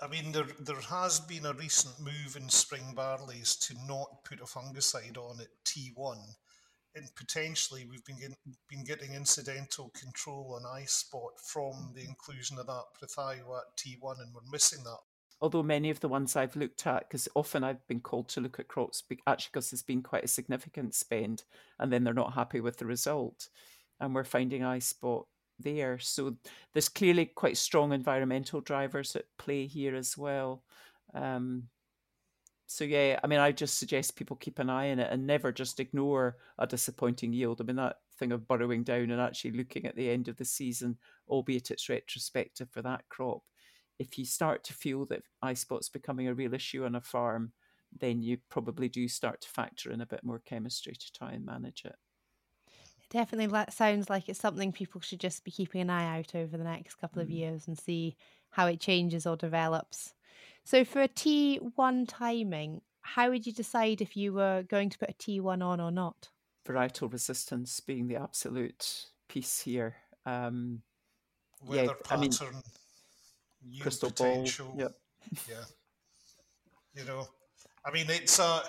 I 0.01 0.07
mean, 0.09 0.33
there 0.33 0.47
there 0.59 0.81
has 0.81 1.21
been 1.21 1.45
a 1.45 1.53
recent 1.53 1.97
move 2.01 2.35
in 2.35 2.49
spring 2.49 2.93
barleys 2.93 3.57
to 3.67 3.75
not 3.87 4.25
put 4.25 4.41
a 4.41 4.43
fungicide 4.43 5.17
on 5.17 5.39
at 5.39 5.47
T1 5.63 6.17
and 6.95 7.07
potentially 7.15 7.85
we've 7.89 8.05
been 8.05 8.19
getting, 8.19 8.35
been 8.69 8.83
getting 8.83 9.13
incidental 9.13 9.91
control 9.97 10.59
on 10.59 10.77
eye 10.77 10.85
spot 10.85 11.31
from 11.43 11.91
the 11.95 12.03
inclusion 12.03 12.59
of 12.59 12.67
that 12.67 12.83
Prothio 12.99 13.57
at 13.57 13.77
T1, 13.77 14.21
and 14.21 14.33
we're 14.33 14.51
missing 14.51 14.83
that. 14.83 14.99
Although 15.41 15.63
many 15.63 15.89
of 15.89 15.99
the 15.99 16.07
ones 16.07 16.35
I've 16.35 16.55
looked 16.55 16.87
at, 16.87 17.09
because 17.09 17.27
often 17.35 17.63
I've 17.63 17.85
been 17.87 17.99
called 17.99 18.29
to 18.29 18.41
look 18.41 18.59
at 18.59 18.67
crops 18.67 19.03
actually 19.27 19.49
because 19.51 19.71
there's 19.71 19.83
been 19.83 20.01
quite 20.01 20.23
a 20.23 20.29
significant 20.29 20.95
spend, 20.95 21.43
and 21.79 21.91
then 21.91 22.03
they're 22.03 22.13
not 22.13 22.33
happy 22.33 22.61
with 22.61 22.77
the 22.77 22.85
result, 22.85 23.49
and 23.99 24.15
we're 24.15 24.23
finding 24.23 24.63
eye 24.63 24.79
spot 24.79 25.25
there. 25.59 25.99
So 25.99 26.35
there's 26.73 26.89
clearly 26.89 27.25
quite 27.25 27.57
strong 27.57 27.91
environmental 27.91 28.61
drivers 28.61 29.15
at 29.15 29.25
play 29.37 29.65
here 29.65 29.95
as 29.95 30.17
well. 30.17 30.63
Um, 31.13 31.63
so 32.73 32.85
yeah, 32.85 33.19
I 33.23 33.27
mean, 33.27 33.39
I 33.39 33.51
just 33.51 33.77
suggest 33.77 34.15
people 34.15 34.35
keep 34.35 34.57
an 34.57 34.67
eye 34.67 34.89
on 34.89 34.97
it 34.97 35.07
and 35.11 35.27
never 35.27 35.51
just 35.51 35.79
ignore 35.79 36.37
a 36.57 36.65
disappointing 36.65 37.31
yield. 37.31 37.61
I 37.61 37.65
mean, 37.65 37.75
that 37.75 37.97
thing 38.17 38.31
of 38.31 38.47
burrowing 38.47 38.83
down 38.83 39.11
and 39.11 39.21
actually 39.21 39.51
looking 39.51 39.85
at 39.85 39.95
the 39.95 40.09
end 40.09 40.27
of 40.27 40.37
the 40.37 40.45
season, 40.45 40.97
albeit 41.29 41.69
it's 41.69 41.87
retrospective 41.87 42.69
for 42.71 42.81
that 42.81 43.07
crop. 43.09 43.43
If 43.99 44.17
you 44.17 44.25
start 44.25 44.63
to 44.63 44.73
feel 44.73 45.05
that 45.05 45.21
eye 45.39 45.53
spot's 45.53 45.87
becoming 45.87 46.27
a 46.27 46.33
real 46.33 46.55
issue 46.55 46.83
on 46.83 46.95
a 46.95 47.01
farm, 47.01 47.51
then 47.99 48.23
you 48.23 48.39
probably 48.49 48.89
do 48.89 49.07
start 49.07 49.41
to 49.41 49.49
factor 49.49 49.91
in 49.91 50.01
a 50.01 50.07
bit 50.07 50.23
more 50.23 50.39
chemistry 50.39 50.95
to 50.95 51.13
try 51.13 51.33
and 51.33 51.45
manage 51.45 51.85
it. 51.85 51.95
It 52.67 53.09
definitely 53.11 53.55
sounds 53.69 54.09
like 54.09 54.29
it's 54.29 54.39
something 54.39 54.71
people 54.71 54.99
should 54.99 55.19
just 55.19 55.43
be 55.43 55.51
keeping 55.51 55.81
an 55.81 55.91
eye 55.91 56.17
out 56.17 56.33
over 56.33 56.57
the 56.57 56.63
next 56.63 56.95
couple 56.95 57.21
of 57.21 57.27
mm. 57.27 57.35
years 57.35 57.67
and 57.67 57.77
see 57.77 58.15
how 58.49 58.65
it 58.65 58.79
changes 58.79 59.27
or 59.27 59.37
develops. 59.37 60.15
So 60.65 60.85
for 60.85 61.01
a 61.01 61.07
T1 61.07 62.05
timing, 62.07 62.81
how 63.01 63.29
would 63.29 63.45
you 63.45 63.53
decide 63.53 64.01
if 64.01 64.15
you 64.15 64.33
were 64.33 64.63
going 64.63 64.89
to 64.89 64.97
put 64.97 65.09
a 65.09 65.13
T1 65.13 65.61
on 65.61 65.81
or 65.81 65.91
not? 65.91 66.29
Varietal 66.65 67.11
resistance 67.11 67.79
being 67.81 68.07
the 68.07 68.15
absolute 68.15 69.07
piece 69.27 69.61
here. 69.61 69.95
Um, 70.25 70.81
Weather 71.61 71.83
yeah, 71.83 71.93
pattern, 72.03 72.33
I 72.41 72.51
mean, 73.65 73.81
crystal 73.81 74.09
potential. 74.09 74.67
ball. 74.67 74.79
Yep. 74.79 74.95
Yeah. 75.49 75.63
You 76.95 77.05
know, 77.05 77.27
I 77.85 77.91
mean, 77.91 78.05
it's 78.09 78.39
a 78.39 78.63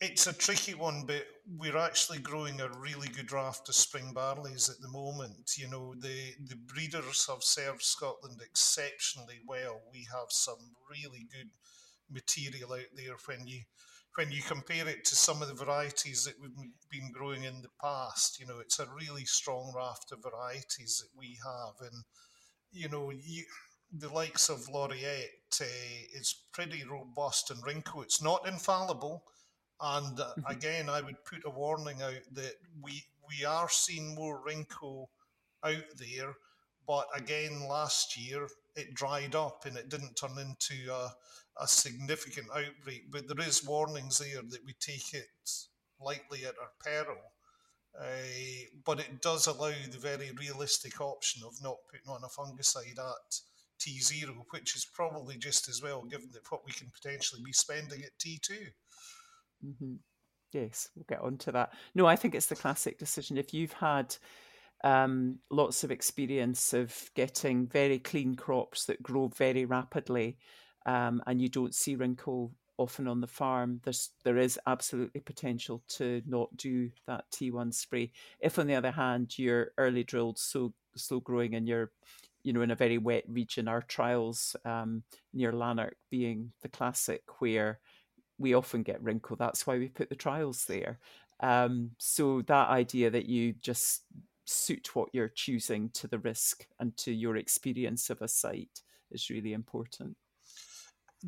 it's 0.00 0.26
a 0.26 0.32
tricky 0.32 0.74
one, 0.74 1.04
but 1.06 1.24
we're 1.56 1.76
actually 1.76 2.18
growing 2.18 2.60
a 2.60 2.68
really 2.78 3.08
good 3.08 3.32
raft 3.32 3.68
of 3.68 3.74
spring 3.74 4.12
barleys 4.14 4.68
at 4.68 4.80
the 4.80 4.90
moment. 4.90 5.52
You 5.56 5.68
know, 5.68 5.94
the 5.94 6.34
the 6.48 6.56
breeders 6.56 7.26
have 7.28 7.42
served 7.42 7.82
Scotland 7.82 8.40
exceptionally 8.42 9.40
well. 9.46 9.80
We 9.90 10.06
have 10.12 10.28
some 10.30 10.58
really 10.90 11.26
good 11.32 11.50
material 12.10 12.74
out 12.74 12.92
there 12.94 13.16
when 13.26 13.46
you 13.46 13.62
when 14.16 14.30
you 14.30 14.42
compare 14.42 14.88
it 14.88 15.04
to 15.04 15.16
some 15.16 15.42
of 15.42 15.48
the 15.48 15.64
varieties 15.64 16.24
that 16.24 16.34
we've 16.40 16.56
been 16.90 17.12
growing 17.12 17.44
in 17.44 17.62
the 17.62 17.68
past. 17.80 18.38
You 18.38 18.46
know, 18.46 18.58
it's 18.60 18.78
a 18.78 18.88
really 18.94 19.24
strong 19.24 19.72
raft 19.74 20.12
of 20.12 20.22
varieties 20.22 21.02
that 21.02 21.18
we 21.18 21.38
have, 21.44 21.90
and 21.90 22.04
you 22.70 22.88
know, 22.90 23.10
you, 23.10 23.44
the 23.96 24.10
likes 24.10 24.50
of 24.50 24.68
Laureate 24.68 25.30
uh, 25.60 25.64
is 26.12 26.44
pretty 26.52 26.84
robust 26.84 27.50
and 27.50 27.62
Rhyncho. 27.64 28.02
It's 28.02 28.22
not 28.22 28.46
infallible 28.46 29.24
and 29.80 30.18
uh, 30.18 30.32
again, 30.48 30.88
I 30.88 31.00
would 31.00 31.24
put 31.24 31.44
a 31.44 31.50
warning 31.50 32.02
out 32.02 32.22
that 32.32 32.54
we 32.82 33.02
we 33.28 33.44
are 33.44 33.68
seeing 33.68 34.14
more 34.14 34.42
Rhyncho 34.46 35.06
out 35.64 35.84
there. 35.98 36.34
But 36.86 37.06
again, 37.14 37.66
last 37.68 38.16
year 38.16 38.46
it 38.76 38.94
dried 38.94 39.34
up 39.34 39.64
and 39.66 39.76
it 39.76 39.88
didn't 39.88 40.14
turn 40.14 40.38
into 40.38 40.92
a, 40.92 41.12
a 41.60 41.66
significant 41.66 42.46
outbreak. 42.54 43.10
But 43.10 43.26
there 43.26 43.46
is 43.46 43.66
warnings 43.66 44.18
there 44.18 44.42
that 44.50 44.64
we 44.64 44.74
take 44.78 45.12
it 45.12 45.26
lightly 46.00 46.44
at 46.44 46.54
our 46.60 46.70
peril. 46.84 47.18
Uh, 47.98 48.68
but 48.84 49.00
it 49.00 49.22
does 49.22 49.46
allow 49.46 49.72
the 49.90 49.98
very 49.98 50.30
realistic 50.38 51.00
option 51.00 51.42
of 51.44 51.54
not 51.62 51.76
putting 51.90 52.08
on 52.08 52.22
a 52.22 52.28
fungicide 52.28 52.98
at 52.98 53.40
T0, 53.80 54.44
which 54.50 54.76
is 54.76 54.84
probably 54.84 55.36
just 55.36 55.68
as 55.68 55.82
well, 55.82 56.02
given 56.02 56.28
that 56.32 56.50
what 56.50 56.64
we 56.66 56.72
can 56.72 56.90
potentially 56.90 57.40
be 57.42 57.52
spending 57.52 58.02
at 58.02 58.18
T2. 58.18 58.52
Mm-hmm. 59.64 59.94
Yes, 60.52 60.88
we'll 60.94 61.04
get 61.08 61.20
on 61.20 61.38
to 61.38 61.52
that. 61.52 61.72
No, 61.94 62.06
I 62.06 62.16
think 62.16 62.34
it's 62.34 62.46
the 62.46 62.56
classic 62.56 62.98
decision. 62.98 63.36
If 63.36 63.52
you've 63.52 63.72
had 63.72 64.16
um, 64.84 65.38
lots 65.50 65.84
of 65.84 65.90
experience 65.90 66.72
of 66.72 67.10
getting 67.14 67.66
very 67.66 67.98
clean 67.98 68.34
crops 68.34 68.84
that 68.86 69.02
grow 69.02 69.28
very 69.28 69.64
rapidly, 69.64 70.38
um, 70.86 71.22
and 71.26 71.40
you 71.40 71.48
don't 71.48 71.74
see 71.74 71.96
Rhyncho 71.96 72.50
often 72.78 73.08
on 73.08 73.20
the 73.20 73.26
farm, 73.26 73.80
there's 73.84 74.10
there 74.24 74.38
is 74.38 74.58
absolutely 74.66 75.20
potential 75.20 75.82
to 75.88 76.22
not 76.26 76.56
do 76.56 76.90
that 77.06 77.24
T1 77.32 77.72
spray. 77.72 78.12
If 78.40 78.58
on 78.58 78.66
the 78.66 78.74
other 78.76 78.92
hand 78.92 79.38
you're 79.38 79.72
early 79.78 80.04
drilled, 80.04 80.38
so 80.38 80.72
slow 80.96 81.20
growing, 81.20 81.54
and 81.54 81.66
you're 81.66 81.90
you 82.44 82.52
know 82.52 82.62
in 82.62 82.70
a 82.70 82.76
very 82.76 82.98
wet 82.98 83.24
region, 83.28 83.66
our 83.68 83.82
trials 83.82 84.54
um, 84.64 85.02
near 85.34 85.52
Lanark 85.52 85.96
being 86.10 86.52
the 86.62 86.68
classic 86.68 87.22
where 87.40 87.80
we 88.38 88.54
often 88.54 88.82
get 88.82 89.02
Rhyncho. 89.02 89.38
That's 89.38 89.66
why 89.66 89.78
we 89.78 89.88
put 89.88 90.08
the 90.08 90.16
trials 90.16 90.64
there. 90.66 90.98
Um, 91.40 91.90
so 91.98 92.42
that 92.42 92.68
idea 92.68 93.10
that 93.10 93.26
you 93.26 93.52
just 93.52 94.02
suit 94.44 94.94
what 94.94 95.08
you're 95.12 95.28
choosing 95.28 95.90
to 95.90 96.06
the 96.06 96.18
risk 96.18 96.66
and 96.78 96.96
to 96.98 97.12
your 97.12 97.36
experience 97.36 98.10
of 98.10 98.22
a 98.22 98.28
site 98.28 98.82
is 99.10 99.30
really 99.30 99.52
important. 99.52 100.16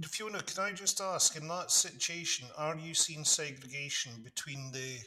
Fiona, 0.02 0.42
can 0.42 0.62
I 0.62 0.72
just 0.72 1.00
ask, 1.00 1.36
in 1.36 1.48
that 1.48 1.70
situation, 1.70 2.46
are 2.56 2.76
you 2.76 2.94
seeing 2.94 3.24
segregation 3.24 4.12
between 4.22 4.70
the 4.72 4.98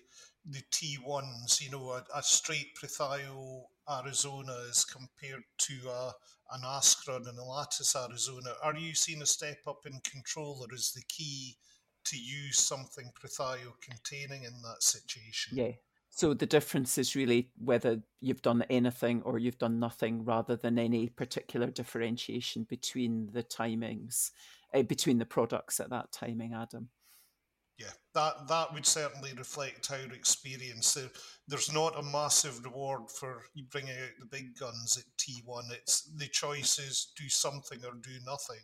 the 0.44 0.64
T1s, 0.72 1.62
you 1.62 1.70
know, 1.70 1.92
a, 1.92 2.04
a 2.18 2.24
straight 2.24 2.76
Prothio 2.76 3.62
Arizona 3.88 4.56
as 4.68 4.84
compared 4.84 5.44
to 5.60 5.74
a, 5.88 6.12
an 6.54 6.62
Ascra 6.66 7.18
and 7.18 7.28
a 7.28 7.42
Elatus 7.42 7.96
Arizona? 7.96 8.54
Are 8.64 8.76
you 8.76 8.96
seeing 8.96 9.22
a 9.22 9.26
step 9.26 9.60
up 9.68 9.86
in 9.86 10.00
control, 10.00 10.66
or 10.66 10.74
is 10.74 10.94
the 10.94 11.04
key 11.08 11.58
to 12.06 12.18
use 12.18 12.60
something 12.60 13.12
Prothio 13.20 13.74
containing 13.82 14.44
in 14.44 14.54
that 14.64 14.84
situation? 14.84 15.58
Yeah, 15.58 15.72
so 16.14 16.34
the 16.34 16.46
difference 16.46 16.98
is 16.98 17.16
really 17.16 17.50
whether 17.58 18.02
you've 18.20 18.42
done 18.42 18.64
anything 18.70 19.22
or 19.24 19.40
you've 19.40 19.58
done 19.58 19.80
nothing 19.80 20.26
rather 20.26 20.58
than 20.58 20.78
any 20.78 21.08
particular 21.08 21.68
differentiation 21.68 22.66
between 22.70 23.30
the 23.32 23.44
timings, 23.44 24.32
uh, 24.74 24.84
between 24.84 25.20
the 25.20 25.26
products 25.26 25.80
at 25.80 25.90
that 25.90 26.12
timing, 26.12 26.54
Adam. 26.54 26.90
Yeah, 27.80 27.94
that, 28.14 28.48
that 28.50 28.74
would 28.74 28.86
certainly 28.86 29.32
reflect 29.36 29.90
our 29.90 30.14
experience. 30.14 30.98
there's 31.48 31.74
not 31.74 31.98
a 31.98 32.04
massive 32.04 32.64
reward 32.64 33.10
for 33.10 33.44
bringing 33.72 33.96
out 33.96 34.20
the 34.20 34.26
big 34.26 34.56
guns 34.60 34.98
at 34.98 35.06
T1. 35.18 35.72
It's 35.72 36.04
the 36.18 36.28
choice 36.28 36.78
is 36.78 37.14
do 37.18 37.28
something 37.30 37.80
or 37.86 37.94
do 37.94 38.20
nothing. 38.26 38.64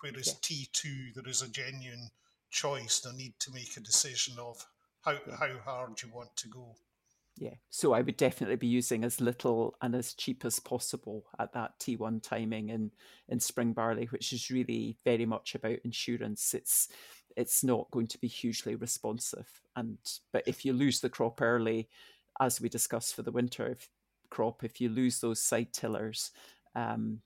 Whereas 0.00 0.34
yeah. 0.50 0.64
T2, 0.64 1.14
there 1.14 1.28
is 1.28 1.42
a 1.42 1.48
genuine 1.48 2.08
choice, 2.56 3.00
the 3.00 3.12
need 3.12 3.34
to 3.40 3.52
make 3.52 3.76
a 3.76 3.80
decision 3.80 4.38
of 4.38 4.64
how, 5.02 5.12
yeah. 5.12 5.36
how 5.38 5.58
hard 5.64 6.02
you 6.02 6.08
want 6.12 6.34
to 6.36 6.48
go. 6.48 6.74
Yeah, 7.38 7.54
so 7.68 7.92
I 7.92 8.00
would 8.00 8.16
definitely 8.16 8.56
be 8.56 8.66
using 8.66 9.04
as 9.04 9.20
little 9.20 9.76
and 9.82 9.94
as 9.94 10.14
cheap 10.14 10.46
as 10.46 10.58
possible 10.58 11.26
at 11.38 11.52
that 11.52 11.78
T1 11.78 12.22
timing 12.22 12.70
in, 12.70 12.90
in 13.28 13.40
spring 13.40 13.74
barley, 13.74 14.06
which 14.06 14.32
is 14.32 14.50
really 14.50 14.96
very 15.04 15.26
much 15.26 15.54
about 15.54 15.78
insurance. 15.84 16.54
It's 16.54 16.88
it's 17.36 17.62
not 17.62 17.90
going 17.90 18.06
to 18.06 18.18
be 18.18 18.28
hugely 18.28 18.74
responsive, 18.74 19.60
and 19.76 19.98
but 20.32 20.48
if 20.48 20.64
you 20.64 20.72
lose 20.72 21.00
the 21.00 21.10
crop 21.10 21.42
early, 21.42 21.90
as 22.40 22.58
we 22.58 22.70
discussed 22.70 23.14
for 23.14 23.20
the 23.20 23.32
winter 23.32 23.66
if, 23.66 23.90
crop, 24.30 24.64
if 24.64 24.80
you 24.80 24.88
lose 24.88 25.20
those 25.20 25.42
side 25.42 25.74
tillers, 25.74 26.30
um, 26.74 27.20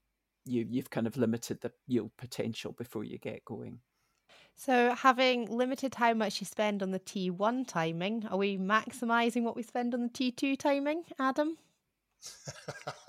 you 0.45 0.66
you've 0.69 0.90
kind 0.90 1.07
of 1.07 1.16
limited 1.16 1.61
the 1.61 1.71
yield 1.87 2.11
potential 2.19 2.73
before 2.73 3.05
you 3.05 3.19
get 3.19 3.45
going. 3.45 3.79
So, 4.62 4.94
having 4.94 5.46
limited 5.46 5.94
how 5.94 6.12
much 6.12 6.42
you 6.42 6.44
spend 6.44 6.83
on 6.83 6.90
the 6.90 7.01
T1 7.01 7.66
timing, 7.66 8.27
are 8.27 8.37
we 8.37 8.59
maximising 8.59 9.42
what 9.42 9.57
we 9.57 9.62
spend 9.62 9.94
on 9.94 10.03
the 10.03 10.11
T2 10.11 10.59
timing, 10.59 11.05
Adam? 11.18 11.57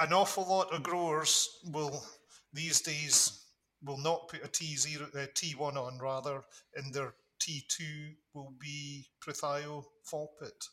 An 0.00 0.14
awful 0.14 0.48
lot 0.48 0.72
of 0.72 0.82
growers 0.82 1.58
will 1.70 2.02
these 2.54 2.80
days 2.80 3.44
will 3.84 3.98
not 3.98 4.28
put 4.28 4.42
a 4.42 4.48
T0, 4.48 5.14
uh, 5.14 5.26
T1 5.34 5.76
on 5.76 5.98
rather, 5.98 6.42
and 6.74 6.94
their 6.94 7.12
T2 7.38 8.14
will 8.32 8.54
be 8.58 9.04
Prothio 9.20 9.84
Folpet. 10.10 10.68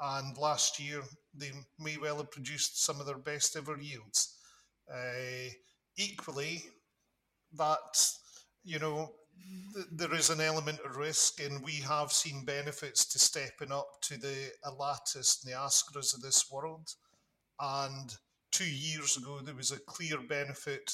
And 0.00 0.34
last 0.38 0.80
year 0.80 1.02
they 1.34 1.50
may 1.78 1.98
well 1.98 2.16
have 2.16 2.30
produced 2.30 2.82
some 2.82 3.00
of 3.00 3.06
their 3.06 3.18
best 3.18 3.54
ever 3.54 3.76
yields. 3.78 4.38
Uh, 4.90 5.50
equally, 5.98 6.64
that 7.52 8.16
you 8.66 8.80
know, 8.80 9.12
th- 9.74 9.86
there 9.92 10.14
is 10.14 10.28
an 10.28 10.40
element 10.40 10.80
of 10.84 10.96
risk, 10.96 11.40
and 11.40 11.64
we 11.64 11.74
have 11.74 12.12
seen 12.12 12.44
benefits 12.44 13.06
to 13.06 13.18
stepping 13.18 13.72
up 13.72 13.86
to 14.02 14.18
the 14.18 14.50
Elatus 14.64 15.42
and 15.42 15.52
the 15.52 15.56
Ascras 15.56 16.14
of 16.14 16.20
this 16.20 16.50
world. 16.50 16.90
And 17.60 18.12
two 18.50 18.68
years 18.68 19.16
ago, 19.16 19.38
there 19.42 19.54
was 19.54 19.70
a 19.70 19.78
clear 19.78 20.18
benefit 20.20 20.92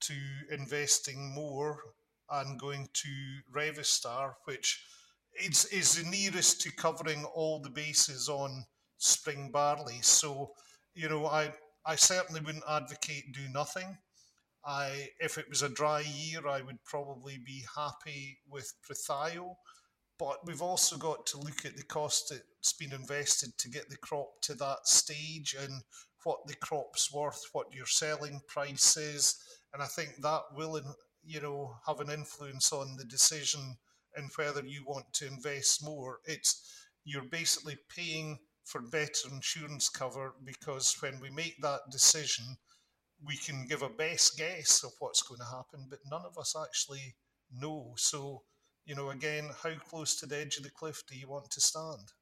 to 0.00 0.14
investing 0.50 1.34
more 1.34 1.78
and 2.30 2.58
going 2.58 2.88
to 2.94 3.08
Revystar, 3.54 4.34
which 4.44 4.82
is, 5.38 5.66
is 5.66 5.96
the 5.96 6.08
nearest 6.08 6.62
to 6.62 6.72
covering 6.72 7.24
all 7.34 7.60
the 7.60 7.70
bases 7.70 8.28
on 8.28 8.64
spring 8.96 9.50
barley. 9.52 9.98
So, 10.00 10.52
you 10.94 11.08
know, 11.08 11.26
I, 11.26 11.52
I 11.84 11.96
certainly 11.96 12.40
wouldn't 12.40 12.64
advocate 12.68 13.34
do 13.34 13.48
nothing. 13.52 13.98
I, 14.64 15.08
if 15.20 15.38
it 15.38 15.48
was 15.48 15.62
a 15.62 15.68
dry 15.68 16.00
year, 16.00 16.46
I 16.46 16.60
would 16.62 16.84
probably 16.84 17.38
be 17.44 17.64
happy 17.76 18.38
with 18.48 18.72
Prothio. 18.86 19.54
But 20.18 20.46
we've 20.46 20.60
also 20.60 20.98
got 20.98 21.24
to 21.26 21.38
look 21.38 21.64
at 21.64 21.76
the 21.76 21.82
cost 21.82 22.28
that's 22.28 22.74
been 22.74 22.92
invested 22.92 23.56
to 23.56 23.70
get 23.70 23.88
the 23.88 23.96
crop 23.96 24.42
to 24.42 24.54
that 24.54 24.86
stage 24.86 25.56
and 25.58 25.82
what 26.24 26.46
the 26.46 26.54
crop's 26.56 27.12
worth, 27.12 27.42
what 27.52 27.72
your 27.72 27.86
selling 27.86 28.40
price 28.46 28.96
is, 28.96 29.36
and 29.72 29.82
I 29.82 29.86
think 29.86 30.16
that 30.20 30.42
will, 30.54 30.80
you 31.24 31.40
know, 31.40 31.76
have 31.86 32.00
an 32.00 32.10
influence 32.10 32.72
on 32.72 32.96
the 32.96 33.04
decision 33.04 33.76
and 34.16 34.30
whether 34.36 34.64
you 34.64 34.84
want 34.84 35.12
to 35.14 35.26
invest 35.26 35.84
more. 35.84 36.18
It's 36.24 36.62
you're 37.04 37.22
basically 37.22 37.78
paying 37.88 38.38
for 38.64 38.82
better 38.82 39.28
insurance 39.32 39.88
cover 39.88 40.34
because 40.44 40.96
when 41.00 41.20
we 41.20 41.30
make 41.30 41.56
that 41.62 41.80
decision, 41.90 42.44
we 43.26 43.36
can 43.36 43.66
give 43.66 43.82
a 43.82 43.88
best 43.88 44.38
guess 44.38 44.82
of 44.82 44.92
what's 44.98 45.22
going 45.22 45.40
to 45.40 45.56
happen, 45.56 45.86
but 45.88 45.98
none 46.10 46.22
of 46.24 46.38
us 46.38 46.56
actually 46.60 47.14
know. 47.52 47.92
So, 47.96 48.42
you 48.86 48.94
know, 48.94 49.10
again, 49.10 49.50
how 49.62 49.74
close 49.88 50.16
to 50.20 50.26
the 50.26 50.38
edge 50.38 50.56
of 50.56 50.62
the 50.62 50.70
cliff 50.70 51.02
do 51.08 51.18
you 51.18 51.28
want 51.28 51.50
to 51.50 51.60
stand? 51.60 52.12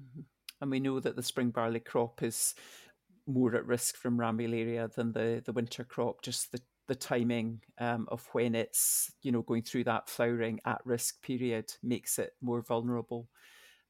Mm-hmm. 0.00 0.20
And 0.60 0.70
we 0.70 0.80
know 0.80 1.00
that 1.00 1.16
the 1.16 1.22
spring 1.22 1.50
barley 1.50 1.80
crop 1.80 2.22
is 2.22 2.54
more 3.26 3.54
at 3.56 3.66
risk 3.66 3.96
from 3.96 4.18
ramularia 4.18 4.92
than 4.94 5.12
the, 5.12 5.42
the 5.44 5.52
winter 5.52 5.82
crop, 5.82 6.22
just 6.22 6.52
the, 6.52 6.60
the 6.86 6.94
timing 6.94 7.60
um, 7.78 8.06
of 8.10 8.28
when 8.32 8.54
it's, 8.54 9.10
you 9.22 9.32
know, 9.32 9.42
going 9.42 9.62
through 9.62 9.84
that 9.84 10.08
flowering 10.08 10.60
at 10.64 10.80
risk 10.84 11.20
period 11.22 11.72
makes 11.82 12.18
it 12.18 12.32
more 12.40 12.62
vulnerable. 12.62 13.28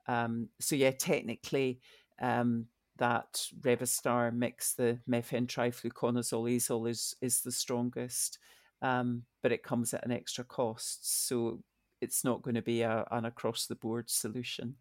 Um, 0.08 0.48
so, 0.60 0.76
yeah, 0.76 0.92
technically, 0.92 1.80
um, 2.20 2.66
that 3.02 3.48
Revystar 3.62 4.32
mix, 4.32 4.74
the 4.74 5.00
mefentrifluconazole 5.10 6.54
azole, 6.54 6.88
is 6.88 7.16
is 7.20 7.40
the 7.40 7.50
strongest, 7.50 8.38
um, 8.80 9.24
but 9.42 9.50
it 9.50 9.64
comes 9.64 9.92
at 9.92 10.06
an 10.06 10.12
extra 10.12 10.44
cost. 10.44 11.26
So 11.26 11.64
it's 12.00 12.22
not 12.22 12.42
going 12.42 12.54
to 12.54 12.62
be 12.62 12.82
a, 12.82 13.04
an 13.10 13.24
across 13.24 13.66
the 13.66 13.74
board 13.74 14.08
solution. 14.08 14.76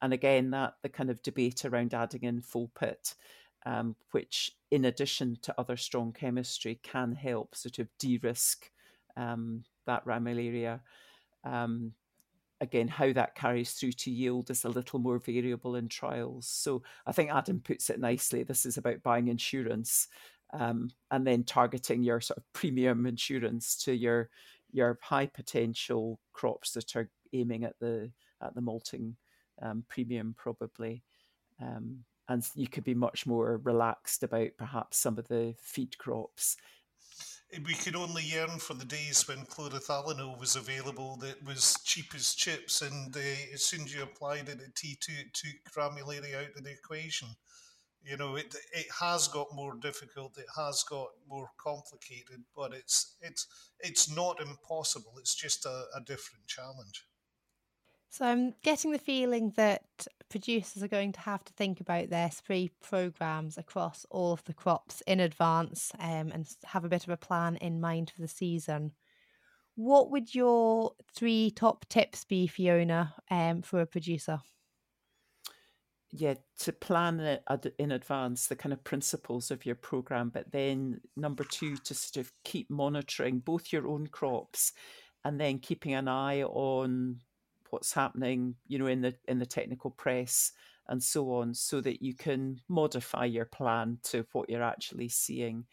And 0.00 0.12
again, 0.12 0.50
that 0.50 0.74
the 0.82 0.88
kind 0.88 1.08
of 1.08 1.22
debate 1.22 1.64
around 1.64 1.94
adding 1.94 2.24
in 2.24 2.42
Folpet, 2.42 3.14
um, 3.64 3.94
which 4.10 4.50
in 4.72 4.84
addition 4.84 5.36
to 5.42 5.54
other 5.56 5.76
strong 5.76 6.12
chemistry 6.12 6.80
can 6.82 7.14
help 7.14 7.54
sort 7.54 7.78
of 7.78 7.86
de-risk 8.00 8.72
um, 9.16 9.62
that 9.86 10.04
ramularia. 10.04 10.80
Um, 11.44 11.92
again, 12.62 12.86
how 12.86 13.12
that 13.12 13.34
carries 13.34 13.72
through 13.72 13.92
to 13.92 14.10
yield 14.10 14.48
is 14.48 14.64
a 14.64 14.68
little 14.68 15.00
more 15.00 15.18
variable 15.18 15.74
in 15.74 15.88
trials. 15.88 16.46
So 16.46 16.82
I 17.04 17.12
think 17.12 17.30
Adam 17.30 17.60
puts 17.60 17.90
it 17.90 18.00
nicely. 18.00 18.44
This 18.44 18.64
is 18.64 18.78
about 18.78 19.02
buying 19.02 19.26
insurance 19.26 20.06
um, 20.52 20.90
and 21.10 21.26
then 21.26 21.42
targeting 21.42 22.04
your 22.04 22.20
sort 22.20 22.38
of 22.38 22.44
premium 22.52 23.04
insurance 23.06 23.76
to 23.84 23.94
your 23.94 24.30
your 24.74 24.98
high 25.02 25.26
potential 25.26 26.18
crops 26.32 26.72
that 26.72 26.96
are 26.96 27.10
aiming 27.34 27.64
at 27.64 27.78
the 27.80 28.10
at 28.40 28.54
the 28.54 28.60
malting 28.60 29.16
um, 29.60 29.84
premium 29.88 30.34
probably. 30.38 31.02
Um, 31.60 32.04
and 32.28 32.46
you 32.54 32.68
could 32.68 32.84
be 32.84 32.94
much 32.94 33.26
more 33.26 33.60
relaxed 33.64 34.22
about 34.22 34.50
perhaps 34.56 34.98
some 34.98 35.18
of 35.18 35.26
the 35.28 35.54
feed 35.60 35.98
crops. 35.98 36.56
We 37.52 37.74
could 37.74 37.96
only 37.96 38.22
yearn 38.22 38.58
for 38.58 38.72
the 38.72 38.84
days 38.84 39.28
when 39.28 39.44
chlorothalonil 39.44 40.40
was 40.40 40.56
available 40.56 41.16
that 41.16 41.44
was 41.44 41.78
cheap 41.84 42.14
as 42.14 42.34
chips, 42.34 42.80
and 42.80 43.14
uh, 43.14 43.20
as 43.52 43.62
soon 43.62 43.82
as 43.82 43.94
you 43.94 44.02
applied 44.02 44.48
it 44.48 44.60
at 44.62 44.74
T2, 44.74 45.08
it 45.20 45.34
took 45.34 45.74
ramularia 45.74 46.34
out 46.34 46.56
of 46.56 46.64
the 46.64 46.70
equation. 46.70 47.28
You 48.02 48.16
know, 48.16 48.36
it 48.36 48.56
it 48.72 48.86
has 49.00 49.28
got 49.28 49.54
more 49.54 49.74
difficult, 49.74 50.38
it 50.38 50.46
has 50.56 50.82
got 50.82 51.08
more 51.28 51.50
complicated, 51.58 52.42
but 52.56 52.72
it's 52.72 53.16
it's 53.20 53.46
it's 53.80 54.08
not 54.10 54.40
impossible. 54.40 55.12
It's 55.18 55.34
just 55.34 55.66
a, 55.66 55.84
a 55.94 56.00
different 56.00 56.46
challenge. 56.46 57.04
So 58.12 58.26
I'm 58.26 58.52
getting 58.62 58.92
the 58.92 58.98
feeling 58.98 59.54
that 59.56 59.84
producers 60.28 60.82
are 60.82 60.88
going 60.88 61.12
to 61.12 61.20
have 61.20 61.42
to 61.44 61.52
think 61.54 61.80
about 61.80 62.10
their 62.10 62.30
spray 62.30 62.70
programs 62.82 63.56
across 63.56 64.04
all 64.10 64.34
of 64.34 64.44
the 64.44 64.52
crops 64.52 65.02
in 65.06 65.18
advance 65.18 65.90
um, 65.98 66.30
and 66.30 66.46
have 66.66 66.84
a 66.84 66.90
bit 66.90 67.04
of 67.04 67.08
a 67.08 67.16
plan 67.16 67.56
in 67.56 67.80
mind 67.80 68.12
for 68.14 68.20
the 68.20 68.28
season. 68.28 68.92
What 69.76 70.10
would 70.10 70.34
your 70.34 70.92
three 71.14 71.52
top 71.52 71.88
tips 71.88 72.26
be, 72.26 72.46
Fiona, 72.46 73.14
um, 73.30 73.62
for 73.62 73.80
a 73.80 73.86
producer? 73.86 74.40
yeah, 76.14 76.34
to 76.58 76.72
plan 76.74 77.18
it 77.18 77.42
in 77.78 77.92
advance, 77.92 78.46
the 78.46 78.56
kind 78.56 78.74
of 78.74 78.84
principles 78.84 79.50
of 79.50 79.64
your 79.64 79.74
program, 79.74 80.28
but 80.28 80.52
then 80.52 81.00
number 81.16 81.44
two, 81.44 81.78
to 81.78 81.94
sort 81.94 82.26
of 82.26 82.30
keep 82.44 82.68
monitoring 82.68 83.38
both 83.38 83.72
your 83.72 83.88
own 83.88 84.06
crops 84.06 84.74
and 85.24 85.40
then 85.40 85.58
keeping 85.58 85.94
an 85.94 86.08
eye 86.08 86.42
on 86.42 87.18
what's 87.72 87.92
happening, 87.92 88.54
you 88.68 88.78
know, 88.78 88.86
in 88.86 89.00
the 89.00 89.14
in 89.26 89.38
the 89.38 89.46
technical 89.46 89.90
press 89.90 90.52
and 90.88 91.02
so 91.02 91.32
on, 91.34 91.54
so 91.54 91.80
that 91.80 92.02
you 92.02 92.14
can 92.14 92.60
modify 92.68 93.24
your 93.24 93.44
plan 93.46 93.98
to 94.02 94.26
what 94.32 94.50
you're 94.50 94.62
actually 94.62 95.08
seeing 95.08 95.64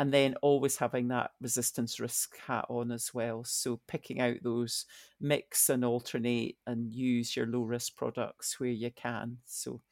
and 0.00 0.14
then 0.14 0.34
always 0.40 0.78
having 0.78 1.08
that 1.08 1.32
resistance 1.42 2.00
risk 2.00 2.38
hat 2.46 2.64
on 2.70 2.90
as 2.90 3.12
well. 3.12 3.44
So 3.44 3.80
picking 3.86 4.18
out 4.18 4.36
those 4.42 4.86
mix 5.20 5.68
and 5.68 5.84
alternate 5.84 6.56
and 6.66 6.90
use 6.90 7.36
your 7.36 7.46
low 7.46 7.64
risk 7.64 7.96
products 7.96 8.58
where 8.58 8.70
you 8.70 8.90
can. 8.90 9.36
So 9.44 9.82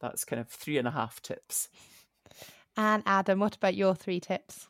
that's 0.00 0.24
kind 0.24 0.38
of 0.38 0.48
three 0.48 0.78
and 0.78 0.86
a 0.86 0.92
half 0.92 1.20
tips. 1.22 1.68
And 2.76 3.02
Adam, 3.04 3.40
what 3.40 3.56
about 3.56 3.74
your 3.74 3.96
three 3.96 4.20
tips? 4.20 4.68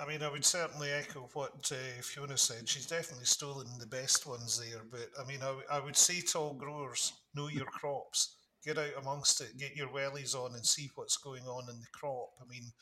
I 0.00 0.06
mean, 0.06 0.22
I 0.22 0.30
would 0.30 0.46
certainly 0.46 0.90
echo 0.90 1.28
what 1.34 1.70
uh, 1.70 2.00
Fiona 2.00 2.38
said. 2.38 2.66
She's 2.66 2.86
definitely 2.86 3.26
stolen 3.26 3.66
the 3.78 3.86
best 3.86 4.26
ones 4.26 4.58
there. 4.58 4.80
But 4.90 5.10
I 5.22 5.26
mean, 5.28 5.40
I, 5.42 5.76
I 5.76 5.78
would 5.78 5.96
say 5.96 6.22
to 6.22 6.38
all 6.38 6.54
growers, 6.54 7.12
know 7.34 7.48
your 7.48 7.66
crops, 7.66 8.36
get 8.64 8.78
out 8.78 8.96
amongst 8.98 9.42
it, 9.42 9.58
get 9.58 9.76
your 9.76 9.88
wellies 9.88 10.34
on, 10.34 10.54
and 10.54 10.64
see 10.64 10.90
what's 10.94 11.18
going 11.18 11.42
on 11.42 11.68
in 11.68 11.78
the 11.80 11.86
crop. 11.92 12.30
I 12.40 12.48
mean, 12.50 12.72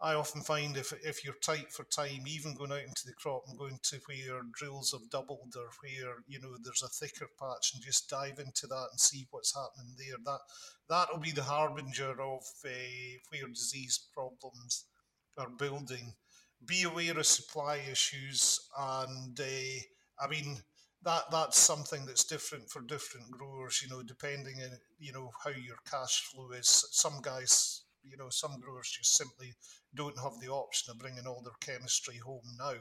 I 0.00 0.14
often 0.14 0.42
find 0.42 0.76
if 0.76 0.92
if 1.04 1.24
you're 1.24 1.34
tight 1.34 1.72
for 1.72 1.84
time, 1.84 2.24
even 2.26 2.54
going 2.54 2.72
out 2.72 2.82
into 2.82 3.06
the 3.06 3.12
crop 3.12 3.44
and 3.46 3.56
going 3.56 3.78
to 3.84 4.00
where 4.06 4.40
drills 4.52 4.90
have 4.90 5.10
doubled 5.10 5.54
or 5.56 5.70
where 5.82 6.14
you 6.26 6.40
know 6.40 6.56
there's 6.62 6.82
a 6.82 6.88
thicker 6.88 7.28
patch 7.40 7.72
and 7.74 7.84
just 7.84 8.10
dive 8.10 8.40
into 8.40 8.66
that 8.66 8.88
and 8.90 8.98
see 8.98 9.28
what's 9.30 9.54
happening 9.54 9.94
there. 9.96 10.16
That 10.24 10.40
that'll 10.88 11.20
be 11.20 11.30
the 11.30 11.44
harbinger 11.44 12.20
of 12.20 12.42
uh, 12.64 12.68
where 13.30 13.48
disease 13.48 14.00
problems 14.12 14.86
are 15.36 15.50
building. 15.50 16.14
Be 16.64 16.82
aware 16.82 17.18
of 17.18 17.26
supply 17.26 17.80
issues, 17.90 18.60
and 18.78 19.38
uh, 19.38 20.24
I 20.24 20.28
mean 20.28 20.58
that 21.02 21.22
that's 21.30 21.58
something 21.58 22.04
that's 22.04 22.24
different 22.24 22.68
for 22.70 22.82
different 22.82 23.30
growers. 23.30 23.80
You 23.82 23.88
know, 23.88 24.02
depending 24.02 24.56
on 24.62 24.78
you 24.98 25.12
know 25.12 25.30
how 25.44 25.50
your 25.50 25.78
cash 25.90 26.22
flow 26.22 26.50
is. 26.50 26.84
Some 26.90 27.20
guys 27.22 27.82
you 28.10 28.16
know, 28.16 28.28
some 28.28 28.58
growers 28.60 28.90
just 28.90 29.16
simply 29.16 29.54
don't 29.94 30.18
have 30.18 30.40
the 30.40 30.48
option 30.48 30.90
of 30.90 30.98
bringing 30.98 31.26
all 31.26 31.42
their 31.42 31.52
chemistry 31.60 32.16
home 32.16 32.56
now. 32.58 32.74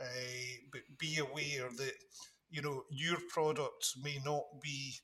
Uh, 0.00 0.56
but 0.72 0.82
be 0.98 1.18
aware 1.18 1.68
that, 1.76 1.94
you 2.50 2.62
know, 2.62 2.82
your 2.90 3.18
product 3.28 3.94
may 4.02 4.18
not 4.24 4.44
be, 4.62 4.94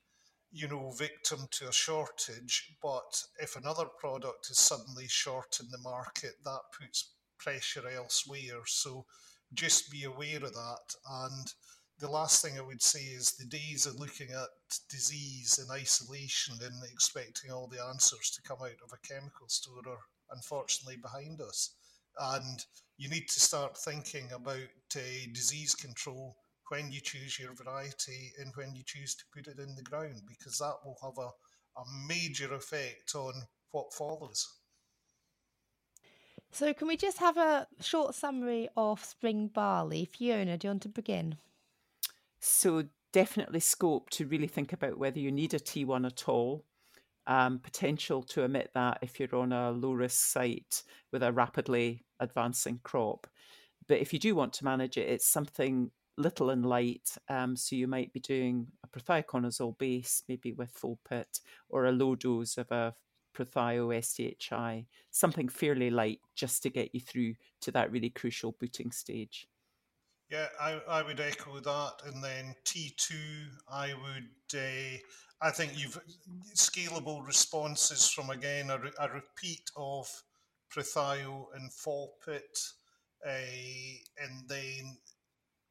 you 0.51 0.67
know, 0.67 0.91
victim 0.91 1.39
to 1.51 1.67
a 1.67 1.73
shortage, 1.73 2.75
but 2.81 3.23
if 3.41 3.55
another 3.55 3.85
product 3.99 4.49
is 4.49 4.57
suddenly 4.57 5.07
short 5.07 5.59
in 5.59 5.69
the 5.69 5.77
market, 5.79 6.33
that 6.43 6.61
puts 6.79 7.14
pressure 7.37 7.87
elsewhere. 7.87 8.61
So 8.65 9.05
just 9.53 9.91
be 9.91 10.03
aware 10.03 10.37
of 10.37 10.53
that. 10.53 10.95
And 11.09 11.53
the 11.99 12.09
last 12.09 12.41
thing 12.41 12.57
I 12.57 12.61
would 12.61 12.81
say 12.81 12.99
is 12.99 13.31
the 13.31 13.45
days 13.45 13.85
of 13.85 13.99
looking 13.99 14.29
at 14.31 14.49
disease 14.89 15.59
in 15.63 15.71
isolation 15.71 16.55
and 16.61 16.83
expecting 16.91 17.51
all 17.51 17.67
the 17.67 17.83
answers 17.83 18.31
to 18.31 18.41
come 18.41 18.59
out 18.61 18.81
of 18.83 18.91
a 18.91 19.07
chemical 19.07 19.47
store 19.47 19.81
are 19.87 19.99
unfortunately 20.31 20.97
behind 20.97 21.39
us. 21.41 21.75
And 22.19 22.65
you 22.97 23.09
need 23.09 23.27
to 23.29 23.39
start 23.39 23.77
thinking 23.77 24.29
about 24.33 24.57
uh, 24.95 24.99
disease 25.33 25.75
control 25.75 26.35
when 26.69 26.91
you 26.91 26.99
choose 26.99 27.39
your 27.39 27.53
variety 27.53 28.31
and 28.39 28.51
when 28.55 28.73
you 28.75 28.83
choose 28.85 29.15
to 29.15 29.23
put 29.33 29.47
it 29.47 29.59
in 29.59 29.75
the 29.75 29.83
ground, 29.83 30.21
because 30.27 30.57
that 30.57 30.75
will 30.83 30.97
have 31.01 31.17
a, 31.17 31.29
a 31.79 32.07
major 32.07 32.53
effect 32.53 33.15
on 33.15 33.33
what 33.71 33.93
follows. 33.93 34.47
So, 36.55 36.73
can 36.73 36.87
we 36.87 36.95
just 36.95 37.17
have 37.17 37.35
a 37.35 37.67
short 37.81 38.15
summary 38.15 38.69
of 38.77 39.03
spring 39.03 39.49
barley? 39.49 40.05
Fiona, 40.05 40.57
do 40.57 40.67
you 40.67 40.69
want 40.69 40.83
to 40.83 40.87
begin? 40.87 41.35
So 42.39 42.85
definitely 43.11 43.59
scope 43.59 44.09
to 44.11 44.25
really 44.25 44.47
think 44.47 44.71
about 44.71 44.97
whether 44.97 45.19
you 45.19 45.33
need 45.33 45.53
a 45.53 45.59
T1 45.59 46.05
at 46.05 46.29
all. 46.29 46.63
Um, 47.27 47.59
potential 47.59 48.23
to 48.23 48.45
omit 48.45 48.71
that 48.73 48.99
if 49.01 49.19
you're 49.19 49.35
on 49.35 49.51
a 49.51 49.71
low 49.71 49.91
risk 49.91 50.27
site 50.27 50.83
with 51.11 51.23
a 51.23 51.33
rapidly 51.33 52.05
advancing 52.21 52.79
crop. 52.83 53.27
But 53.89 53.99
if 53.99 54.13
you 54.13 54.19
do 54.19 54.33
want 54.33 54.53
to 54.53 54.63
manage 54.63 54.97
it, 54.97 55.09
it's 55.09 55.27
something 55.27 55.91
little 56.17 56.51
and 56.51 56.65
light. 56.65 57.17
Um, 57.27 57.57
so 57.57 57.75
you 57.75 57.89
might 57.89 58.13
be 58.13 58.21
doing 58.21 58.67
a 58.81 58.97
prothioconazole 58.97 59.77
base, 59.77 60.23
maybe 60.29 60.53
with 60.53 60.73
Folpet, 60.73 61.41
or 61.67 61.83
a 61.83 61.91
low 61.91 62.15
dose 62.15 62.57
of 62.57 62.71
a 62.71 62.95
Prothio 63.35 63.89
SDHI, 63.89 64.85
something 65.11 65.49
fairly 65.49 65.89
light 65.89 66.19
just 66.35 66.63
to 66.63 66.69
get 66.69 66.93
you 66.93 67.01
through 67.01 67.35
to 67.61 67.71
that 67.71 67.91
really 67.91 68.09
crucial 68.09 68.55
booting 68.59 68.91
stage. 68.91 69.47
Yeah, 70.29 70.47
I, 70.59 70.81
I 70.89 71.03
would 71.03 71.19
echo 71.19 71.59
that. 71.59 71.93
And 72.05 72.23
then 72.23 72.55
T2, 72.65 73.13
I 73.71 73.93
would, 73.93 74.59
uh, 74.59 74.97
I 75.41 75.51
think 75.51 75.73
you've 75.75 75.99
scalable 76.55 77.25
responses 77.25 78.09
from 78.09 78.29
again 78.31 78.71
a, 78.71 78.79
a 78.99 79.09
repeat 79.09 79.69
of 79.77 80.07
Prothio 80.73 81.47
and 81.55 81.69
Folpet. 81.71 82.71
Uh, 83.25 84.23
and 84.23 84.47
then 84.47 84.97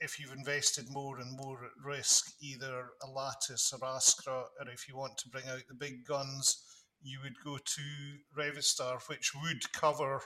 if 0.01 0.21
you've 0.21 0.33
invested 0.33 0.85
more 0.91 1.19
and 1.19 1.37
more 1.37 1.65
at 1.65 1.85
risk, 1.85 2.33
either 2.41 2.91
Elatus 3.03 3.73
or 3.73 3.79
Ascra, 3.79 4.45
or 4.61 4.71
if 4.73 4.89
you 4.89 4.97
want 4.97 5.17
to 5.19 5.29
bring 5.29 5.49
out 5.49 5.63
the 5.69 5.75
big 5.75 6.05
guns, 6.05 6.63
you 7.05 7.19
would 7.23 7.35
go 7.45 7.59
to 7.59 7.83
Revystar, 8.37 9.01
which 9.09 9.33
would 9.43 9.73
cover 9.73 10.21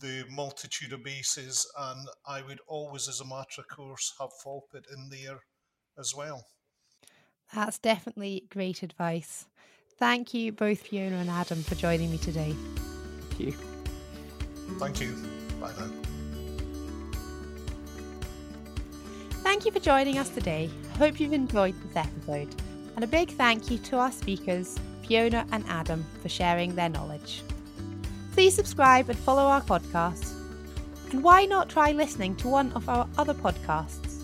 the 0.00 0.24
multitude 0.30 0.92
of 0.92 1.02
bases, 1.02 1.66
and 1.78 2.08
I 2.26 2.42
would 2.42 2.60
always, 2.68 3.08
as 3.08 3.20
a 3.20 3.26
matter 3.26 3.60
of 3.60 3.68
course, 3.68 4.14
have 4.20 4.30
Folpet 4.44 4.84
in 4.94 5.08
there 5.10 5.40
as 5.98 6.14
well. 6.14 6.46
That's 7.54 7.78
definitely 7.78 8.46
great 8.50 8.82
advice. 8.82 9.46
Thank 9.98 10.32
you, 10.34 10.52
both 10.52 10.82
Fiona 10.82 11.16
and 11.16 11.30
Adam, 11.30 11.62
for 11.62 11.74
joining 11.74 12.10
me 12.10 12.18
today. 12.18 12.54
Thank 13.30 13.40
you. 13.40 13.52
Thank 14.78 15.00
you. 15.00 15.16
Bye 15.60 15.72
now. 15.78 15.90
Thank 19.42 19.64
you 19.64 19.72
for 19.72 19.80
joining 19.80 20.18
us 20.18 20.28
today. 20.28 20.70
I 20.94 20.98
hope 20.98 21.18
you've 21.18 21.32
enjoyed 21.32 21.74
this 21.82 21.96
episode. 21.96 22.54
And 22.94 23.02
a 23.02 23.08
big 23.08 23.30
thank 23.30 23.70
you 23.70 23.78
to 23.78 23.96
our 23.96 24.12
speakers, 24.12 24.78
Fiona 25.08 25.46
and 25.52 25.64
Adam, 25.68 26.06
for 26.20 26.28
sharing 26.28 26.74
their 26.74 26.90
knowledge. 26.90 27.42
Please 28.34 28.54
subscribe 28.54 29.08
and 29.08 29.18
follow 29.18 29.42
our 29.42 29.62
podcast. 29.62 30.34
And 31.10 31.24
why 31.24 31.46
not 31.46 31.70
try 31.70 31.92
listening 31.92 32.36
to 32.36 32.48
one 32.48 32.70
of 32.74 32.86
our 32.88 33.08
other 33.16 33.32
podcasts? 33.32 34.22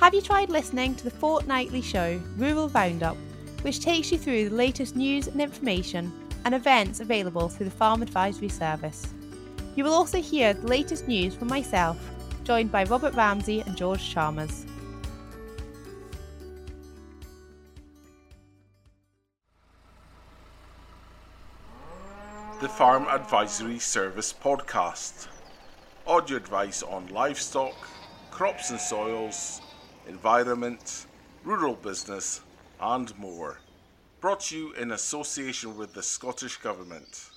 Have 0.00 0.12
you 0.12 0.20
tried 0.20 0.50
listening 0.50 0.96
to 0.96 1.04
the 1.04 1.10
fortnightly 1.10 1.80
show 1.80 2.20
Rural 2.36 2.68
Roundup, 2.68 3.16
which 3.62 3.80
takes 3.80 4.10
you 4.10 4.18
through 4.18 4.48
the 4.48 4.56
latest 4.56 4.96
news 4.96 5.28
and 5.28 5.40
information 5.40 6.12
and 6.44 6.54
events 6.54 7.00
available 7.00 7.48
through 7.48 7.66
the 7.66 7.72
Farm 7.72 8.02
Advisory 8.02 8.48
Service? 8.48 9.06
You 9.76 9.84
will 9.84 9.94
also 9.94 10.20
hear 10.20 10.54
the 10.54 10.66
latest 10.66 11.06
news 11.06 11.34
from 11.34 11.48
myself, 11.48 11.98
joined 12.42 12.72
by 12.72 12.84
Robert 12.84 13.14
Ramsey 13.14 13.60
and 13.60 13.76
George 13.76 14.10
Chalmers. 14.10 14.66
The 22.66 22.72
Farm 22.72 23.06
Advisory 23.06 23.78
Service 23.78 24.32
podcast. 24.32 25.28
Audio 26.04 26.36
advice 26.36 26.82
on 26.82 27.06
livestock, 27.06 27.76
crops 28.32 28.70
and 28.70 28.80
soils, 28.80 29.60
environment, 30.08 31.06
rural 31.44 31.76
business, 31.76 32.40
and 32.80 33.16
more. 33.20 33.60
Brought 34.20 34.40
to 34.40 34.58
you 34.58 34.72
in 34.72 34.90
association 34.90 35.78
with 35.78 35.94
the 35.94 36.02
Scottish 36.02 36.56
Government. 36.56 37.30